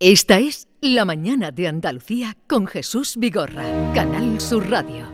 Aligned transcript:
Esta 0.00 0.38
es 0.38 0.68
La 0.80 1.04
Mañana 1.04 1.50
de 1.50 1.66
Andalucía 1.66 2.36
con 2.46 2.68
Jesús 2.68 3.16
Vigorra, 3.16 3.64
Canal 3.96 4.40
Sur 4.40 4.70
Radio. 4.70 5.08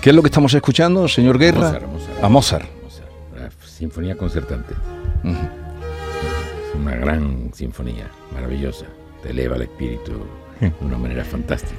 ¿Qué 0.00 0.08
es 0.08 0.16
lo 0.16 0.22
que 0.22 0.28
estamos 0.28 0.54
escuchando, 0.54 1.06
señor 1.08 1.38
Guerra? 1.38 1.72
Mozart, 1.72 1.86
Mozart. 1.88 2.24
A 2.24 2.28
Mozart. 2.30 2.68
Mozart, 2.82 3.10
la 3.36 3.50
Sinfonía 3.68 4.16
concertante. 4.16 4.91
Es 5.24 6.74
una 6.74 6.96
gran 6.96 7.50
sinfonía, 7.54 8.08
maravillosa. 8.32 8.86
Te 9.22 9.30
eleva 9.30 9.56
el 9.56 9.62
espíritu 9.62 10.12
de 10.60 10.72
una 10.80 10.98
manera 10.98 11.24
fantástica. 11.24 11.76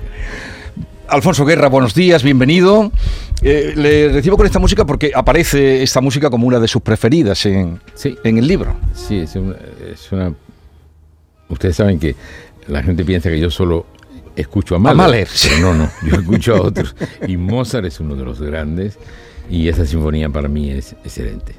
Alfonso 1.07 1.45
Guerra, 1.45 1.67
buenos 1.67 1.93
días, 1.93 2.23
bienvenido. 2.23 2.91
Eh, 3.41 3.73
le 3.75 4.09
recibo 4.09 4.37
con 4.37 4.45
esta 4.45 4.59
música 4.59 4.85
porque 4.85 5.11
aparece 5.13 5.83
esta 5.83 5.99
música 5.99 6.29
como 6.29 6.47
una 6.47 6.59
de 6.59 6.67
sus 6.67 6.81
preferidas 6.81 7.45
en, 7.45 7.79
Sí, 7.93 8.17
en 8.23 8.37
el 8.37 8.47
libro. 8.47 8.75
sí, 8.93 9.19
es 9.19 9.35
una, 9.35 9.55
es 9.91 10.11
una- 10.11 10.33
Ustedes 11.49 11.75
saben 11.75 11.99
que 11.99 12.15
la 12.67 12.81
gente 12.81 13.03
piensa 13.03 13.29
que 13.29 13.39
yo 13.39 13.51
solo 13.51 13.85
escucho 14.35 14.75
a 14.75 14.79
Mahler. 14.79 14.97
Mahler, 14.97 15.27
pero 15.43 15.59
no, 15.59 15.73
no, 15.73 15.89
yo 16.07 16.15
escucho 16.21 16.55
a 16.55 16.61
otros. 16.61 16.95
Y 17.27 17.35
Mozart 17.37 17.85
es 17.85 17.99
uno 17.99 18.15
de 18.15 18.23
los 18.23 18.41
grandes 18.41 18.97
y 19.49 19.67
esa 19.67 19.85
sinfonía 19.85 20.29
para 20.29 20.47
mí 20.47 20.71
es 20.71 20.93
excelente. 21.03 21.53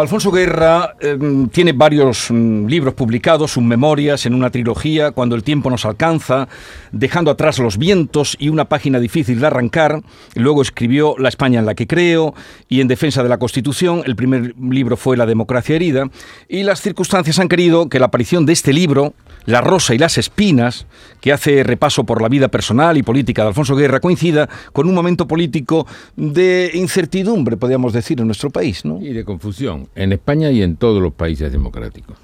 Alfonso 0.00 0.32
Guerra 0.32 0.96
eh, 1.00 1.16
tiene 1.52 1.72
varios 1.72 2.28
mm, 2.28 2.66
libros 2.66 2.94
publicados, 2.94 3.52
sus 3.52 3.62
memorias 3.62 4.26
en 4.26 4.34
una 4.34 4.50
trilogía, 4.50 5.12
Cuando 5.12 5.36
el 5.36 5.44
tiempo 5.44 5.70
nos 5.70 5.84
alcanza, 5.84 6.48
Dejando 6.90 7.30
atrás 7.30 7.60
los 7.60 7.78
vientos 7.78 8.36
y 8.40 8.48
una 8.48 8.64
página 8.64 8.98
difícil 8.98 9.38
de 9.38 9.46
arrancar. 9.46 10.02
Luego 10.34 10.62
escribió 10.62 11.14
La 11.18 11.28
España 11.28 11.60
en 11.60 11.66
la 11.66 11.76
que 11.76 11.86
creo 11.86 12.34
y 12.68 12.80
En 12.80 12.88
defensa 12.88 13.22
de 13.22 13.28
la 13.28 13.38
Constitución. 13.38 14.02
El 14.04 14.16
primer 14.16 14.54
libro 14.58 14.96
fue 14.96 15.16
La 15.16 15.26
democracia 15.26 15.76
herida. 15.76 16.10
Y 16.48 16.64
las 16.64 16.80
circunstancias 16.80 17.38
han 17.38 17.48
querido 17.48 17.88
que 17.88 18.00
la 18.00 18.06
aparición 18.06 18.46
de 18.46 18.52
este 18.52 18.72
libro, 18.72 19.14
La 19.46 19.60
rosa 19.60 19.94
y 19.94 19.98
las 19.98 20.18
espinas, 20.18 20.86
que 21.20 21.32
hace 21.32 21.62
repaso 21.62 22.04
por 22.04 22.20
la 22.20 22.28
vida 22.28 22.48
personal 22.48 22.96
y 22.96 23.02
política 23.02 23.42
de 23.42 23.48
Alfonso 23.48 23.76
Guerra, 23.76 24.00
coincida 24.00 24.48
con 24.72 24.88
un 24.88 24.94
momento 24.94 25.28
político 25.28 25.86
de 26.16 26.72
incertidumbre, 26.74 27.56
podríamos 27.56 27.92
decir, 27.92 28.20
en 28.20 28.26
nuestro 28.26 28.50
país, 28.50 28.84
¿no? 28.84 29.00
Y 29.00 29.12
de 29.12 29.24
confusión, 29.24 29.83
en 29.94 30.12
España 30.12 30.50
y 30.50 30.62
en 30.62 30.76
todos 30.76 31.00
los 31.02 31.12
países 31.12 31.50
democráticos. 31.52 32.16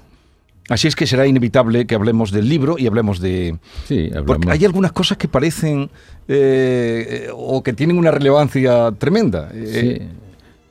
Así 0.69 0.87
es 0.87 0.95
que 0.95 1.05
será 1.05 1.27
inevitable 1.27 1.85
que 1.85 1.95
hablemos 1.95 2.31
del 2.31 2.47
libro 2.47 2.77
y 2.77 2.87
hablemos 2.87 3.19
de... 3.19 3.57
Sí, 3.87 4.05
hablamos. 4.07 4.25
Porque 4.25 4.51
hay 4.51 4.63
algunas 4.63 4.93
cosas 4.93 5.17
que 5.17 5.27
parecen 5.27 5.89
eh, 6.27 7.27
o 7.33 7.61
que 7.61 7.73
tienen 7.73 7.97
una 7.97 8.11
relevancia 8.11 8.91
tremenda. 8.97 9.49
Eh, 9.53 9.97
Sí. 9.99 10.07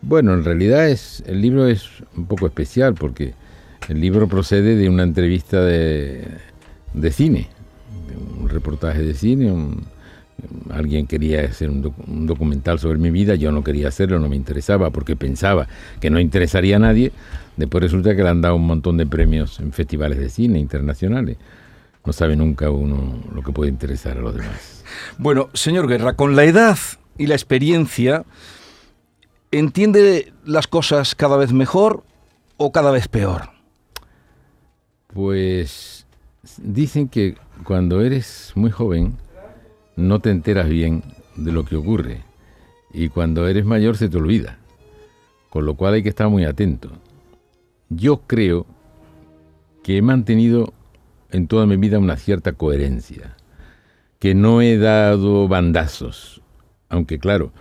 Bueno, 0.02 0.32
en 0.32 0.44
realidad 0.44 0.88
es 0.88 1.22
el 1.26 1.42
libro 1.42 1.66
es 1.66 1.86
un 2.16 2.24
poco 2.24 2.46
especial 2.46 2.94
porque 2.94 3.34
el 3.90 4.00
libro 4.00 4.26
procede 4.28 4.74
de 4.74 4.88
una 4.88 5.02
entrevista 5.02 5.62
de, 5.62 6.26
de 6.94 7.12
cine, 7.12 7.48
de 8.08 8.16
un 8.42 8.48
reportaje 8.48 9.02
de 9.02 9.12
cine. 9.12 9.52
un- 9.52 9.84
alguien 10.70 11.06
quería 11.06 11.42
hacer 11.44 11.70
un, 11.70 11.82
doc- 11.82 12.08
un 12.08 12.26
documental 12.26 12.78
sobre 12.78 12.98
mi 12.98 13.10
vida, 13.10 13.34
yo 13.34 13.52
no 13.52 13.62
quería 13.64 13.88
hacerlo, 13.88 14.18
no 14.18 14.28
me 14.28 14.36
interesaba 14.36 14.90
porque 14.90 15.16
pensaba 15.16 15.66
que 16.00 16.10
no 16.10 16.20
interesaría 16.20 16.76
a 16.76 16.78
nadie. 16.80 17.12
Después 17.56 17.82
resulta 17.82 18.14
que 18.16 18.22
le 18.22 18.28
han 18.28 18.40
dado 18.40 18.56
un 18.56 18.66
montón 18.66 18.96
de 18.96 19.06
premios 19.06 19.60
en 19.60 19.72
festivales 19.72 20.18
de 20.18 20.28
cine 20.30 20.58
internacionales. 20.58 21.36
No 22.04 22.12
sabe 22.12 22.34
nunca 22.36 22.70
uno 22.70 23.22
lo 23.34 23.42
que 23.42 23.52
puede 23.52 23.70
interesar 23.70 24.16
a 24.18 24.20
los 24.20 24.34
demás. 24.34 24.84
Bueno, 25.18 25.50
señor 25.54 25.86
Guerra, 25.86 26.14
con 26.14 26.34
la 26.34 26.44
edad 26.44 26.76
y 27.16 27.26
la 27.28 27.34
experiencia, 27.34 28.24
¿entiende 29.52 30.32
las 30.44 30.66
cosas 30.66 31.14
cada 31.14 31.36
vez 31.36 31.52
mejor 31.52 32.02
o 32.56 32.72
cada 32.72 32.90
vez 32.90 33.06
peor? 33.06 33.50
Pues 35.12 36.06
dicen 36.56 37.08
que 37.08 37.36
cuando 37.64 38.00
eres 38.00 38.52
muy 38.54 38.70
joven 38.70 39.16
no 40.00 40.20
te 40.20 40.30
enteras 40.30 40.68
bien 40.68 41.02
de 41.36 41.52
lo 41.52 41.64
que 41.64 41.76
ocurre 41.76 42.22
y 42.92 43.08
cuando 43.08 43.46
eres 43.46 43.64
mayor 43.64 43.96
se 43.96 44.08
te 44.08 44.16
olvida, 44.16 44.58
con 45.48 45.64
lo 45.64 45.74
cual 45.74 45.94
hay 45.94 46.02
que 46.02 46.08
estar 46.08 46.28
muy 46.28 46.44
atento. 46.44 46.90
Yo 47.88 48.22
creo 48.26 48.66
que 49.82 49.96
he 49.96 50.02
mantenido 50.02 50.72
en 51.30 51.46
toda 51.46 51.66
mi 51.66 51.76
vida 51.76 51.98
una 51.98 52.16
cierta 52.16 52.52
coherencia, 52.52 53.36
que 54.18 54.34
no 54.34 54.60
he 54.60 54.76
dado 54.76 55.48
bandazos, 55.48 56.42
aunque 56.88 57.18
claro, 57.18 57.52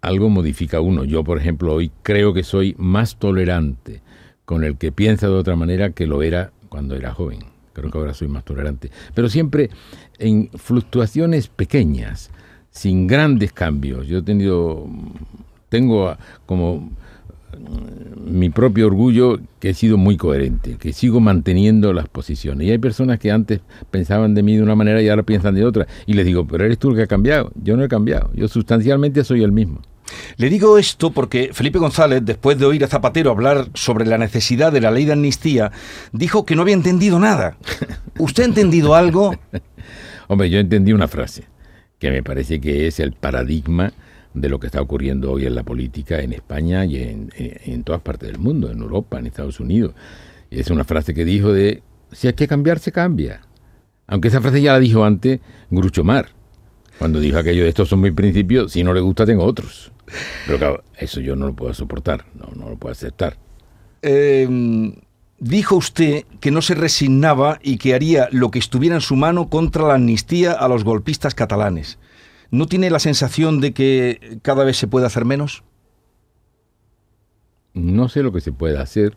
algo 0.00 0.28
modifica 0.28 0.80
uno. 0.80 1.04
Yo, 1.04 1.24
por 1.24 1.38
ejemplo, 1.38 1.74
hoy 1.74 1.90
creo 2.02 2.34
que 2.34 2.42
soy 2.42 2.74
más 2.78 3.16
tolerante 3.16 4.02
con 4.44 4.64
el 4.64 4.76
que 4.76 4.92
piensa 4.92 5.28
de 5.28 5.34
otra 5.34 5.56
manera 5.56 5.90
que 5.90 6.06
lo 6.06 6.22
era 6.22 6.52
cuando 6.68 6.94
era 6.96 7.12
joven. 7.12 7.53
Creo 7.74 7.90
que 7.90 7.98
ahora 7.98 8.14
soy 8.14 8.28
más 8.28 8.44
tolerante. 8.44 8.90
Pero 9.14 9.28
siempre 9.28 9.68
en 10.18 10.48
fluctuaciones 10.54 11.48
pequeñas, 11.48 12.30
sin 12.70 13.06
grandes 13.06 13.52
cambios. 13.52 14.06
Yo 14.06 14.18
he 14.18 14.22
tenido, 14.22 14.86
tengo 15.68 16.16
como 16.46 16.90
mm, 17.56 18.38
mi 18.38 18.50
propio 18.50 18.86
orgullo 18.86 19.38
que 19.60 19.70
he 19.70 19.74
sido 19.74 19.96
muy 19.96 20.16
coherente, 20.16 20.76
que 20.76 20.92
sigo 20.92 21.20
manteniendo 21.20 21.92
las 21.92 22.08
posiciones. 22.08 22.66
Y 22.66 22.70
hay 22.70 22.78
personas 22.78 23.18
que 23.18 23.30
antes 23.30 23.60
pensaban 23.90 24.34
de 24.34 24.42
mí 24.42 24.56
de 24.56 24.62
una 24.62 24.74
manera 24.74 25.00
y 25.02 25.08
ahora 25.08 25.22
piensan 25.22 25.54
de 25.54 25.64
otra. 25.64 25.86
Y 26.06 26.14
les 26.14 26.26
digo, 26.26 26.46
pero 26.46 26.64
eres 26.64 26.78
tú 26.78 26.90
el 26.90 26.96
que 26.96 27.02
ha 27.02 27.06
cambiado. 27.06 27.52
Yo 27.62 27.76
no 27.76 27.84
he 27.84 27.88
cambiado. 27.88 28.30
Yo 28.34 28.48
sustancialmente 28.48 29.24
soy 29.24 29.42
el 29.42 29.52
mismo. 29.52 29.80
Le 30.36 30.48
digo 30.50 30.78
esto 30.78 31.10
porque 31.10 31.50
Felipe 31.52 31.78
González, 31.78 32.22
después 32.24 32.58
de 32.58 32.66
oír 32.66 32.84
a 32.84 32.88
Zapatero 32.88 33.30
hablar 33.30 33.68
sobre 33.74 34.04
la 34.06 34.18
necesidad 34.18 34.72
de 34.72 34.80
la 34.80 34.90
ley 34.90 35.04
de 35.04 35.12
amnistía, 35.12 35.72
dijo 36.12 36.44
que 36.44 36.54
no 36.56 36.62
había 36.62 36.74
entendido 36.74 37.18
nada. 37.18 37.56
¿Usted 38.18 38.42
ha 38.42 38.46
entendido 38.46 38.94
algo? 38.94 39.34
Hombre, 40.28 40.50
yo 40.50 40.58
entendí 40.58 40.92
una 40.92 41.08
frase 41.08 41.44
que 41.98 42.10
me 42.10 42.22
parece 42.22 42.60
que 42.60 42.86
es 42.86 43.00
el 43.00 43.12
paradigma 43.12 43.92
de 44.34 44.48
lo 44.48 44.58
que 44.58 44.66
está 44.66 44.80
ocurriendo 44.82 45.30
hoy 45.32 45.46
en 45.46 45.54
la 45.54 45.62
política 45.62 46.18
en 46.20 46.32
España 46.32 46.84
y 46.84 46.96
en, 46.96 47.30
en- 47.36 47.72
en 47.72 47.84
todas 47.84 48.02
partes 48.02 48.28
del 48.30 48.38
mundo, 48.40 48.70
en 48.70 48.78
Europa, 48.80 49.18
en 49.18 49.26
Estados 49.26 49.60
Unidos. 49.60 49.94
Es 50.50 50.70
una 50.70 50.84
frase 50.84 51.14
que 51.14 51.24
dijo 51.24 51.52
de, 51.52 51.82
si 52.12 52.26
hay 52.26 52.32
que 52.34 52.48
cambiar, 52.48 52.78
se 52.78 52.92
cambia. 52.92 53.40
Aunque 54.06 54.28
esa 54.28 54.40
frase 54.40 54.60
ya 54.60 54.72
la 54.72 54.80
dijo 54.80 55.04
antes 55.04 55.40
Grucho 55.70 56.04
Mar, 56.04 56.28
cuando 56.98 57.20
dijo 57.20 57.38
aquello 57.38 57.62
de 57.62 57.68
estos 57.70 57.88
son 57.88 58.00
mis 58.00 58.12
principios, 58.12 58.72
si 58.72 58.84
no 58.84 58.92
le 58.92 59.00
gusta 59.00 59.24
tengo 59.24 59.44
otros. 59.44 59.92
Pero 60.46 60.58
claro, 60.58 60.84
eso 60.98 61.20
yo 61.20 61.36
no 61.36 61.46
lo 61.46 61.54
puedo 61.54 61.74
soportar, 61.74 62.26
no, 62.34 62.48
no 62.54 62.68
lo 62.68 62.76
puedo 62.76 62.92
aceptar. 62.92 63.36
Eh, 64.02 64.46
dijo 65.38 65.76
usted 65.76 66.24
que 66.40 66.50
no 66.50 66.62
se 66.62 66.74
resignaba 66.74 67.58
y 67.62 67.78
que 67.78 67.94
haría 67.94 68.28
lo 68.30 68.50
que 68.50 68.58
estuviera 68.58 68.94
en 68.94 69.00
su 69.00 69.16
mano 69.16 69.48
contra 69.48 69.86
la 69.86 69.94
amnistía 69.94 70.52
a 70.52 70.68
los 70.68 70.84
golpistas 70.84 71.34
catalanes. 71.34 71.98
¿No 72.50 72.66
tiene 72.66 72.90
la 72.90 72.98
sensación 72.98 73.60
de 73.60 73.72
que 73.72 74.38
cada 74.42 74.64
vez 74.64 74.76
se 74.76 74.86
puede 74.86 75.06
hacer 75.06 75.24
menos? 75.24 75.64
No 77.72 78.08
sé 78.08 78.22
lo 78.22 78.32
que 78.32 78.40
se 78.40 78.52
puede 78.52 78.78
hacer, 78.78 79.16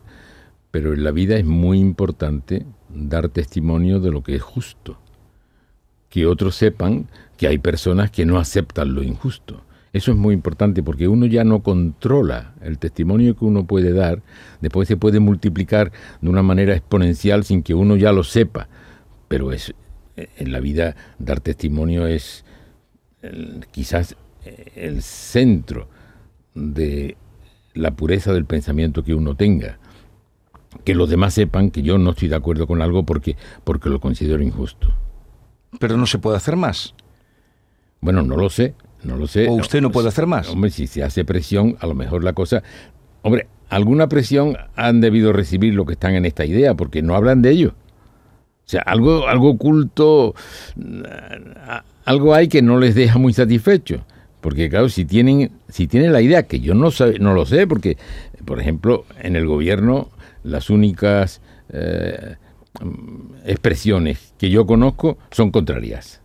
pero 0.70 0.92
en 0.92 1.04
la 1.04 1.12
vida 1.12 1.36
es 1.36 1.44
muy 1.44 1.78
importante 1.78 2.66
dar 2.88 3.28
testimonio 3.28 4.00
de 4.00 4.10
lo 4.10 4.22
que 4.22 4.34
es 4.34 4.42
justo. 4.42 4.98
Que 6.08 6.26
otros 6.26 6.56
sepan 6.56 7.08
que 7.36 7.46
hay 7.46 7.58
personas 7.58 8.10
que 8.10 8.26
no 8.26 8.38
aceptan 8.38 8.94
lo 8.94 9.02
injusto. 9.02 9.62
Eso 9.92 10.10
es 10.12 10.16
muy 10.18 10.34
importante 10.34 10.82
porque 10.82 11.08
uno 11.08 11.24
ya 11.26 11.44
no 11.44 11.62
controla 11.62 12.54
el 12.60 12.78
testimonio 12.78 13.34
que 13.36 13.44
uno 13.44 13.66
puede 13.66 13.92
dar, 13.92 14.22
después 14.60 14.86
se 14.86 14.96
puede 14.96 15.18
multiplicar 15.18 15.92
de 16.20 16.28
una 16.28 16.42
manera 16.42 16.74
exponencial 16.74 17.44
sin 17.44 17.62
que 17.62 17.74
uno 17.74 17.96
ya 17.96 18.12
lo 18.12 18.22
sepa. 18.22 18.68
Pero 19.28 19.52
es 19.52 19.74
en 20.16 20.52
la 20.52 20.60
vida 20.60 20.96
dar 21.18 21.40
testimonio 21.40 22.06
es 22.06 22.44
el- 23.22 23.66
quizás 23.70 24.16
eh, 24.44 24.72
el 24.76 25.02
centro 25.02 25.88
de 26.54 27.16
la 27.74 27.92
pureza 27.92 28.32
del 28.32 28.44
pensamiento 28.44 29.04
que 29.04 29.14
uno 29.14 29.36
tenga. 29.36 29.78
Que 30.84 30.94
los 30.94 31.08
demás 31.08 31.34
sepan 31.34 31.70
que 31.70 31.82
yo 31.82 31.96
no 31.98 32.10
estoy 32.10 32.28
de 32.28 32.36
acuerdo 32.36 32.66
con 32.66 32.82
algo 32.82 33.04
porque, 33.04 33.36
porque 33.64 33.88
lo 33.88 34.00
considero 34.00 34.42
injusto. 34.42 34.92
Pero 35.78 35.96
no 35.96 36.06
se 36.06 36.18
puede 36.18 36.36
hacer 36.36 36.56
más. 36.56 36.94
Bueno, 38.00 38.22
no 38.22 38.36
lo 38.36 38.48
sé, 38.50 38.74
no 39.04 39.16
lo 39.16 39.26
sé. 39.26 39.48
¿O 39.48 39.52
usted 39.54 39.80
no 39.80 39.90
puede 39.90 40.08
hacer 40.08 40.26
más? 40.26 40.48
Hombre, 40.48 40.70
si 40.70 40.86
se 40.86 41.02
hace 41.02 41.24
presión, 41.24 41.76
a 41.80 41.86
lo 41.86 41.94
mejor 41.94 42.24
la 42.24 42.32
cosa... 42.32 42.62
Hombre, 43.22 43.46
alguna 43.68 44.08
presión 44.08 44.56
han 44.76 45.00
debido 45.00 45.32
recibir 45.32 45.74
los 45.74 45.86
que 45.86 45.92
están 45.92 46.14
en 46.14 46.24
esta 46.24 46.44
idea, 46.44 46.74
porque 46.74 47.02
no 47.02 47.14
hablan 47.14 47.42
de 47.42 47.50
ello. 47.50 47.74
O 48.64 48.70
sea, 48.70 48.82
algo, 48.82 49.26
algo 49.28 49.50
oculto, 49.50 50.34
a- 51.66 51.84
algo 52.04 52.34
hay 52.34 52.48
que 52.48 52.62
no 52.62 52.78
les 52.78 52.94
deja 52.94 53.18
muy 53.18 53.32
satisfechos. 53.32 54.00
Porque 54.40 54.68
claro, 54.70 54.88
si 54.88 55.04
tienen, 55.04 55.50
si 55.68 55.88
tienen 55.88 56.12
la 56.12 56.20
idea, 56.22 56.44
que 56.44 56.60
yo 56.60 56.74
no, 56.74 56.90
sabe- 56.90 57.18
no 57.18 57.34
lo 57.34 57.44
sé, 57.44 57.66
porque, 57.66 57.96
por 58.44 58.60
ejemplo, 58.60 59.04
en 59.20 59.34
el 59.36 59.46
gobierno 59.46 60.08
las 60.44 60.70
únicas 60.70 61.40
eh, 61.70 62.36
expresiones 63.44 64.32
que 64.38 64.50
yo 64.50 64.66
conozco 64.66 65.18
son 65.30 65.50
contrarias. 65.50 66.20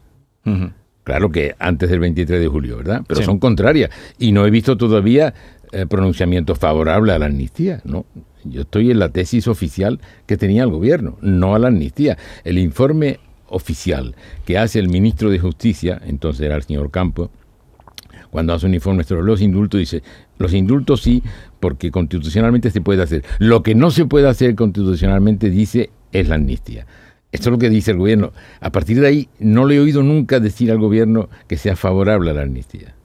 Claro 1.04 1.32
que 1.32 1.56
antes 1.60 1.90
del 1.90 2.00
23 2.00 2.40
de 2.40 2.48
julio, 2.48 2.78
¿verdad? 2.78 3.04
Pero 3.08 3.22
son 3.24 3.40
contrarias. 3.40 3.90
Y 4.18 4.32
no 4.32 4.46
he 4.46 4.50
visto 4.50 4.78
todavía 4.78 5.34
eh, 5.72 5.86
pronunciamientos 5.86 6.58
favorables 6.58 7.16
a 7.16 7.20
la 7.20 7.26
amnistía, 7.26 7.82
¿no? 7.84 8.06
Yo 8.46 8.62
estoy 8.62 8.92
en 8.92 9.00
la 9.00 9.10
tesis 9.10 9.48
oficial 9.48 10.00
que 10.26 10.38
tenía 10.38 10.64
el 10.64 10.70
gobierno, 10.70 11.18
no 11.22 11.56
a 11.56 11.60
la 11.60 11.68
amnistía. 11.68 12.18
El 12.44 12.58
informe 12.58 13.20
oficial 13.48 14.16
que 14.46 14.58
hace 14.58 14.80
el 14.80 14.90
ministro 14.90 15.30
de 15.30 15.40
Justicia, 15.40 16.02
entonces 16.06 16.46
era 16.46 16.56
el 16.56 16.64
señor 16.64 16.92
Campo, 16.92 17.32
cuando 18.30 18.54
hace 18.54 18.66
un 18.66 18.74
informe 18.74 19.04
sobre 19.04 19.24
los 19.24 19.42
indultos, 19.42 19.80
dice, 19.80 20.02
los 20.40 20.54
indultos 20.54 21.02
sí, 21.02 21.22
porque 21.60 21.92
constitucionalmente 21.92 22.72
se 22.72 22.82
puede 22.82 23.04
hacer. 23.04 23.24
Lo 23.38 23.62
que 23.62 23.76
no 23.76 23.92
se 23.92 24.06
puede 24.06 24.28
hacer 24.28 24.56
constitucionalmente, 24.56 25.50
dice, 25.50 25.92
es 26.12 26.30
la 26.30 26.36
amnistía. 26.36 26.88
Esto 27.34 27.50
es 27.50 27.52
lo 27.52 27.58
que 27.58 27.70
dice 27.70 27.92
el 27.92 27.98
gobierno. 27.98 28.32
A 28.62 28.72
partir 28.72 29.02
de 29.02 29.08
ahí, 29.08 29.28
no 29.40 29.66
le 29.66 29.76
he 29.76 29.80
oído 29.80 30.04
nunca 30.04 30.40
decir 30.40 30.72
al 30.72 30.78
gobierno 30.78 31.30
que 31.48 31.58
sea 31.58 31.76
favorable 31.76 32.30
a 32.30 32.34
la 32.36 32.44
amnistía. 32.44 32.96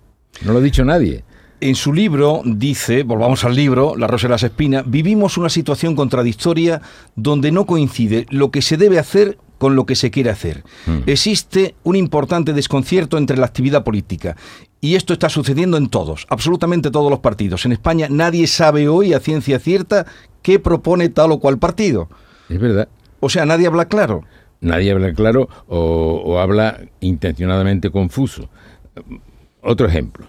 No 0.44 0.52
lo 0.52 0.58
ha 0.58 0.62
dicho 0.62 0.84
nadie. 0.84 1.24
En 1.60 1.74
su 1.74 1.94
libro 1.94 2.42
dice, 2.44 3.02
volvamos 3.02 3.42
al 3.44 3.56
libro, 3.56 3.96
La 3.96 4.06
Rosa 4.06 4.28
de 4.28 4.32
las 4.32 4.42
Espinas, 4.42 4.84
vivimos 4.86 5.38
una 5.38 5.48
situación 5.48 5.96
contradictoria 5.96 6.82
donde 7.16 7.50
no 7.50 7.64
coincide 7.64 8.26
lo 8.28 8.50
que 8.50 8.62
se 8.62 8.76
debe 8.76 8.98
hacer 8.98 9.38
con 9.56 9.74
lo 9.74 9.86
que 9.86 9.96
se 9.96 10.10
quiere 10.10 10.30
hacer. 10.30 10.62
Hmm. 10.86 10.98
Existe 11.06 11.74
un 11.82 11.96
importante 11.96 12.52
desconcierto 12.52 13.16
entre 13.16 13.38
la 13.38 13.46
actividad 13.46 13.82
política 13.82 14.36
y 14.80 14.94
esto 14.94 15.14
está 15.14 15.30
sucediendo 15.30 15.78
en 15.78 15.88
todos, 15.88 16.26
absolutamente 16.28 16.90
todos 16.90 17.10
los 17.10 17.20
partidos. 17.20 17.64
En 17.64 17.72
España 17.72 18.08
nadie 18.10 18.46
sabe 18.46 18.88
hoy 18.88 19.14
a 19.14 19.20
ciencia 19.20 19.58
cierta 19.58 20.06
qué 20.42 20.60
propone 20.60 21.08
tal 21.08 21.32
o 21.32 21.40
cual 21.40 21.58
partido. 21.58 22.08
Es 22.48 22.60
verdad. 22.60 22.88
O 23.20 23.28
sea, 23.28 23.46
nadie 23.46 23.66
habla 23.66 23.86
claro. 23.86 24.24
Nadie 24.60 24.90
habla 24.90 25.12
claro 25.12 25.48
o, 25.68 26.38
habla 26.40 26.80
intencionadamente 27.00 27.90
confuso. 27.90 28.48
Otro 29.62 29.86
ejemplo. 29.86 30.26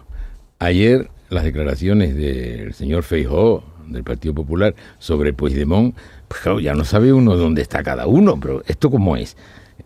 Ayer 0.59 1.09
las 1.29 1.43
declaraciones 1.43 2.15
del 2.15 2.73
señor 2.73 3.03
Feijó 3.03 3.63
del 3.87 4.03
Partido 4.03 4.35
Popular 4.35 4.75
sobre 4.99 5.33
Puigdemont, 5.33 5.95
pues 6.27 6.63
ya 6.63 6.73
no 6.73 6.83
sabe 6.85 7.11
uno 7.11 7.35
dónde 7.35 7.61
está 7.61 7.81
cada 7.83 8.05
uno, 8.05 8.39
pero 8.39 8.63
esto 8.67 8.91
cómo 8.91 9.15
es. 9.15 9.35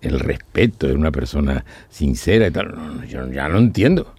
El 0.01 0.19
respeto 0.19 0.87
de 0.87 0.93
una 0.93 1.11
persona 1.11 1.63
sincera 1.89 2.47
y 2.47 2.51
tal, 2.51 3.07
yo 3.07 3.25
ya 3.31 3.47
no 3.47 3.59
entiendo. 3.59 4.13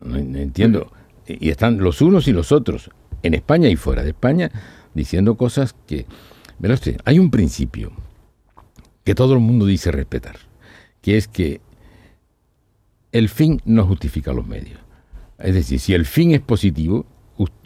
No, 0.00 0.16
entiendo. 0.16 0.90
Y 1.26 1.50
están 1.50 1.78
los 1.78 2.00
unos 2.00 2.26
y 2.28 2.32
los 2.32 2.50
otros, 2.52 2.90
en 3.22 3.34
España 3.34 3.68
y 3.68 3.76
fuera 3.76 4.02
de 4.02 4.10
España, 4.10 4.50
diciendo 4.94 5.36
cosas 5.36 5.74
que... 5.86 6.06
Verá 6.58 6.74
usted, 6.74 6.98
hay 7.04 7.18
un 7.18 7.30
principio 7.30 7.92
que 9.04 9.14
todo 9.14 9.34
el 9.34 9.40
mundo 9.40 9.66
dice 9.66 9.90
respetar, 9.92 10.36
que 11.02 11.16
es 11.16 11.28
que 11.28 11.60
el 13.12 13.28
fin 13.28 13.60
no 13.64 13.86
justifica 13.86 14.32
los 14.32 14.46
medios. 14.46 14.80
Es 15.38 15.54
decir, 15.54 15.78
si 15.80 15.94
el 15.94 16.06
fin 16.06 16.32
es 16.32 16.40
positivo, 16.40 17.06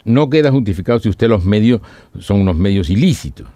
no 0.03 0.29
queda 0.29 0.51
justificado 0.51 0.99
si 0.99 1.09
usted 1.09 1.29
los 1.29 1.45
medios 1.45 1.81
son 2.19 2.41
unos 2.41 2.55
medios 2.55 2.89
ilícitos. 2.89 3.47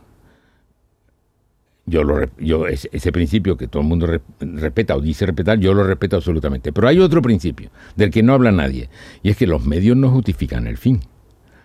Yo, 1.88 2.04
lo, 2.04 2.26
yo 2.40 2.66
ese, 2.68 3.12
principio 3.12 3.58
que 3.58 3.68
todo 3.68 3.84
el 3.84 3.88
mundo 3.88 4.08
respeta 4.40 4.96
o 4.96 5.02
dice 5.02 5.28
respetar, 5.28 5.60
yo 5.60 5.74
lo 5.74 5.84
respeto 5.84 6.16
absolutamente. 6.16 6.74
Pero 6.74 6.88
hay 6.88 7.00
otro 7.00 7.22
principio 7.22 7.70
del 7.96 8.10
que 8.10 8.24
no 8.24 8.34
habla 8.34 8.52
nadie, 8.52 8.90
y 9.22 9.30
es 9.30 9.38
que 9.38 9.46
los 9.46 9.66
medios 9.66 9.96
no 9.96 10.10
justifican 10.10 10.66
el 10.66 10.78
fin. 10.78 11.02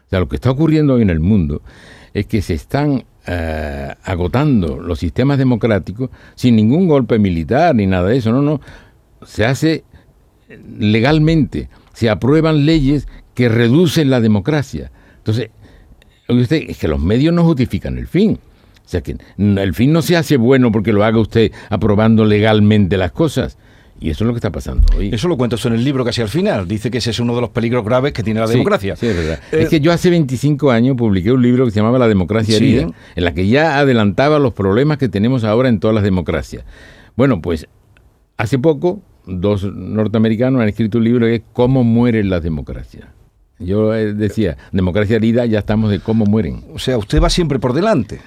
O 0.06 0.10
sea, 0.10 0.20
lo 0.20 0.28
que 0.28 0.36
está 0.36 0.50
ocurriendo 0.50 0.94
hoy 0.94 1.02
en 1.02 1.10
el 1.10 1.20
mundo 1.20 1.62
es 2.12 2.26
que 2.26 2.42
se 2.42 2.54
están 2.54 3.04
eh, 3.26 3.94
agotando 4.04 4.78
los 4.78 4.98
sistemas 4.98 5.38
democráticos 5.38 6.10
sin 6.34 6.56
ningún 6.56 6.88
golpe 6.88 7.18
militar 7.18 7.74
ni 7.74 7.86
nada 7.86 8.08
de 8.08 8.16
eso. 8.16 8.32
No, 8.32 8.42
no. 8.42 8.60
Se 9.24 9.44
hace 9.44 9.84
legalmente, 10.78 11.68
se 11.92 12.10
aprueban 12.10 12.64
leyes 12.64 13.06
que 13.34 13.48
reducen 13.48 14.10
la 14.10 14.20
democracia. 14.20 14.90
Entonces, 15.18 15.50
usted, 16.28 16.64
es 16.68 16.78
que 16.78 16.88
los 16.88 17.00
medios 17.00 17.34
no 17.34 17.44
justifican 17.44 17.98
el 17.98 18.06
fin. 18.06 18.38
O 18.84 18.88
sea 18.90 19.02
que 19.02 19.16
el 19.38 19.74
fin 19.74 19.92
no 19.92 20.02
se 20.02 20.16
hace 20.16 20.36
bueno 20.36 20.72
porque 20.72 20.92
lo 20.92 21.04
haga 21.04 21.18
usted 21.18 21.52
aprobando 21.68 22.24
legalmente 22.24 22.96
las 22.96 23.12
cosas. 23.12 23.56
Y 24.00 24.08
eso 24.08 24.24
es 24.24 24.26
lo 24.26 24.32
que 24.32 24.38
está 24.38 24.50
pasando 24.50 24.86
hoy. 24.96 25.10
Eso 25.12 25.28
lo 25.28 25.36
cuenta 25.36 25.56
usted 25.56 25.70
en 25.70 25.76
el 25.76 25.84
libro 25.84 26.04
casi 26.04 26.22
al 26.22 26.28
final. 26.28 26.66
Dice 26.66 26.90
que 26.90 26.98
ese 26.98 27.10
es 27.10 27.20
uno 27.20 27.34
de 27.34 27.42
los 27.42 27.50
peligros 27.50 27.84
graves 27.84 28.12
que 28.14 28.22
tiene 28.22 28.40
la 28.40 28.46
democracia. 28.46 28.96
Sí, 28.96 29.06
es 29.06 29.16
verdad. 29.16 29.40
Eh, 29.52 29.62
es 29.62 29.68
que 29.68 29.80
yo 29.80 29.92
hace 29.92 30.08
25 30.08 30.70
años 30.70 30.96
publiqué 30.96 31.30
un 31.30 31.42
libro 31.42 31.66
que 31.66 31.70
se 31.70 31.80
llamaba 31.80 31.98
La 31.98 32.08
democracia 32.08 32.56
herida, 32.56 32.88
en 33.14 33.24
la 33.24 33.34
que 33.34 33.46
ya 33.46 33.78
adelantaba 33.78 34.38
los 34.38 34.54
problemas 34.54 34.96
que 34.96 35.10
tenemos 35.10 35.44
ahora 35.44 35.68
en 35.68 35.80
todas 35.80 35.94
las 35.94 36.02
democracias. 36.02 36.64
Bueno, 37.14 37.42
pues 37.42 37.66
hace 38.38 38.58
poco 38.58 39.02
dos 39.26 39.64
norteamericanos 39.64 40.62
han 40.62 40.68
escrito 40.68 40.96
un 40.96 41.04
libro 41.04 41.26
que 41.26 41.34
es 41.36 41.42
Cómo 41.52 41.84
mueren 41.84 42.30
las 42.30 42.42
democracias. 42.42 43.06
Yo 43.58 43.94
eh, 43.94 44.14
decía, 44.14 44.56
democracia 44.72 45.16
herida, 45.16 45.44
ya 45.44 45.58
estamos 45.58 45.90
de 45.90 46.00
cómo 46.00 46.24
mueren. 46.24 46.64
O 46.72 46.78
sea, 46.78 46.96
usted 46.96 47.22
va 47.22 47.28
siempre 47.28 47.58
por 47.58 47.74
delante. 47.74 48.18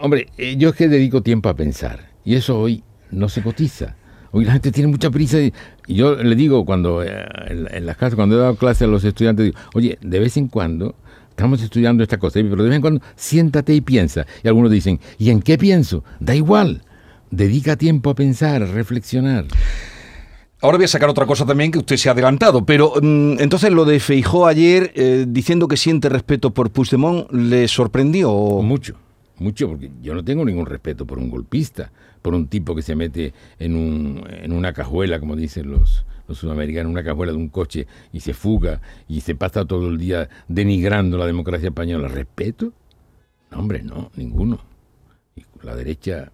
Hombre, 0.00 0.26
eh, 0.36 0.56
yo 0.58 0.70
es 0.70 0.74
que 0.74 0.88
dedico 0.88 1.22
tiempo 1.22 1.48
a 1.48 1.54
pensar 1.54 2.10
y 2.24 2.34
eso 2.34 2.58
hoy 2.58 2.82
no 3.12 3.28
se 3.28 3.42
cotiza. 3.42 3.94
Hoy 4.36 4.44
la 4.44 4.52
gente 4.52 4.70
tiene 4.70 4.88
mucha 4.88 5.10
prisa 5.10 5.40
y, 5.40 5.50
yo 5.88 6.14
le 6.14 6.36
digo 6.36 6.66
cuando 6.66 7.02
eh, 7.02 7.24
en, 7.46 7.86
las 7.86 7.96
clases, 7.96 8.16
cuando 8.16 8.36
he 8.36 8.38
dado 8.38 8.56
clases 8.56 8.82
a 8.82 8.86
los 8.86 9.02
estudiantes, 9.02 9.46
digo, 9.46 9.58
oye, 9.72 9.96
de 10.02 10.18
vez 10.18 10.36
en 10.36 10.48
cuando 10.48 10.94
estamos 11.30 11.62
estudiando 11.62 12.02
esta 12.02 12.18
cosa, 12.18 12.40
pero 12.42 12.62
de 12.62 12.68
vez 12.68 12.76
en 12.76 12.82
cuando 12.82 13.00
siéntate 13.14 13.72
y 13.72 13.80
piensa. 13.80 14.26
Y 14.44 14.48
algunos 14.48 14.70
dicen, 14.70 15.00
¿y 15.16 15.30
en 15.30 15.40
qué 15.40 15.56
pienso? 15.56 16.04
Da 16.20 16.34
igual, 16.34 16.82
dedica 17.30 17.76
tiempo 17.76 18.10
a 18.10 18.14
pensar, 18.14 18.62
a 18.62 18.66
reflexionar. 18.66 19.46
Ahora 20.60 20.76
voy 20.76 20.84
a 20.84 20.88
sacar 20.88 21.08
otra 21.08 21.24
cosa 21.24 21.46
también 21.46 21.70
que 21.70 21.78
usted 21.78 21.96
se 21.96 22.10
ha 22.10 22.12
adelantado, 22.12 22.66
pero 22.66 22.92
mm, 23.00 23.40
entonces 23.40 23.72
lo 23.72 23.86
de 23.86 24.00
Feijó 24.00 24.46
ayer 24.46 24.92
eh, 24.96 25.24
diciendo 25.26 25.66
que 25.66 25.78
siente 25.78 26.10
respeto 26.10 26.52
por 26.52 26.70
Puigdemont, 26.70 27.32
¿le 27.32 27.68
sorprendió? 27.68 28.30
Mucho 28.60 29.05
mucho, 29.38 29.68
porque 29.68 29.90
yo 30.02 30.14
no 30.14 30.24
tengo 30.24 30.44
ningún 30.44 30.66
respeto 30.66 31.06
por 31.06 31.18
un 31.18 31.30
golpista, 31.30 31.92
por 32.22 32.34
un 32.34 32.48
tipo 32.48 32.74
que 32.74 32.82
se 32.82 32.96
mete 32.96 33.34
en, 33.58 33.76
un, 33.76 34.24
en 34.28 34.52
una 34.52 34.72
cajuela, 34.72 35.20
como 35.20 35.36
dicen 35.36 35.70
los, 35.70 36.04
los 36.26 36.38
sudamericanos, 36.38 36.90
una 36.90 37.04
cajuela 37.04 37.32
de 37.32 37.38
un 37.38 37.48
coche 37.48 37.86
y 38.12 38.20
se 38.20 38.34
fuga 38.34 38.80
y 39.08 39.20
se 39.20 39.34
pasa 39.34 39.64
todo 39.64 39.88
el 39.88 39.98
día 39.98 40.28
denigrando 40.48 41.18
la 41.18 41.26
democracia 41.26 41.68
española. 41.68 42.08
¿Respeto? 42.08 42.72
No, 43.50 43.58
hombre, 43.58 43.82
no, 43.82 44.10
ninguno. 44.16 44.60
Y 45.34 45.44
la 45.62 45.76
derecha... 45.76 46.32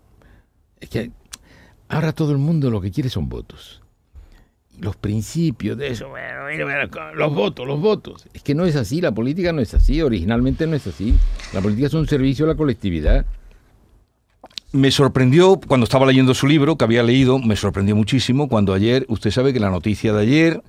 Es 0.80 0.88
que 0.88 1.12
ahora 1.88 2.12
todo 2.12 2.32
el 2.32 2.38
mundo 2.38 2.70
lo 2.70 2.80
que 2.80 2.90
quiere 2.90 3.08
son 3.08 3.28
votos 3.28 3.81
los 4.80 4.96
principios 4.96 5.76
de 5.78 5.88
eso, 5.88 6.08
los 7.14 7.34
votos, 7.34 7.66
los 7.66 7.80
votos. 7.80 8.26
Es 8.32 8.42
que 8.42 8.54
no 8.54 8.64
es 8.64 8.76
así, 8.76 9.00
la 9.00 9.12
política 9.12 9.52
no 9.52 9.60
es 9.60 9.74
así, 9.74 10.00
originalmente 10.02 10.66
no 10.66 10.74
es 10.74 10.86
así. 10.86 11.14
La 11.52 11.60
política 11.60 11.86
es 11.86 11.94
un 11.94 12.08
servicio 12.08 12.44
a 12.46 12.48
la 12.48 12.54
colectividad. 12.54 13.26
Me 14.72 14.90
sorprendió 14.90 15.60
cuando 15.68 15.84
estaba 15.84 16.06
leyendo 16.06 16.34
su 16.34 16.46
libro, 16.46 16.76
que 16.76 16.84
había 16.84 17.02
leído, 17.02 17.38
me 17.38 17.56
sorprendió 17.56 17.94
muchísimo 17.94 18.48
cuando 18.48 18.72
ayer, 18.72 19.04
usted 19.08 19.30
sabe 19.30 19.52
que 19.52 19.60
la 19.60 19.70
noticia 19.70 20.14
de 20.14 20.22
ayer, 20.22 20.62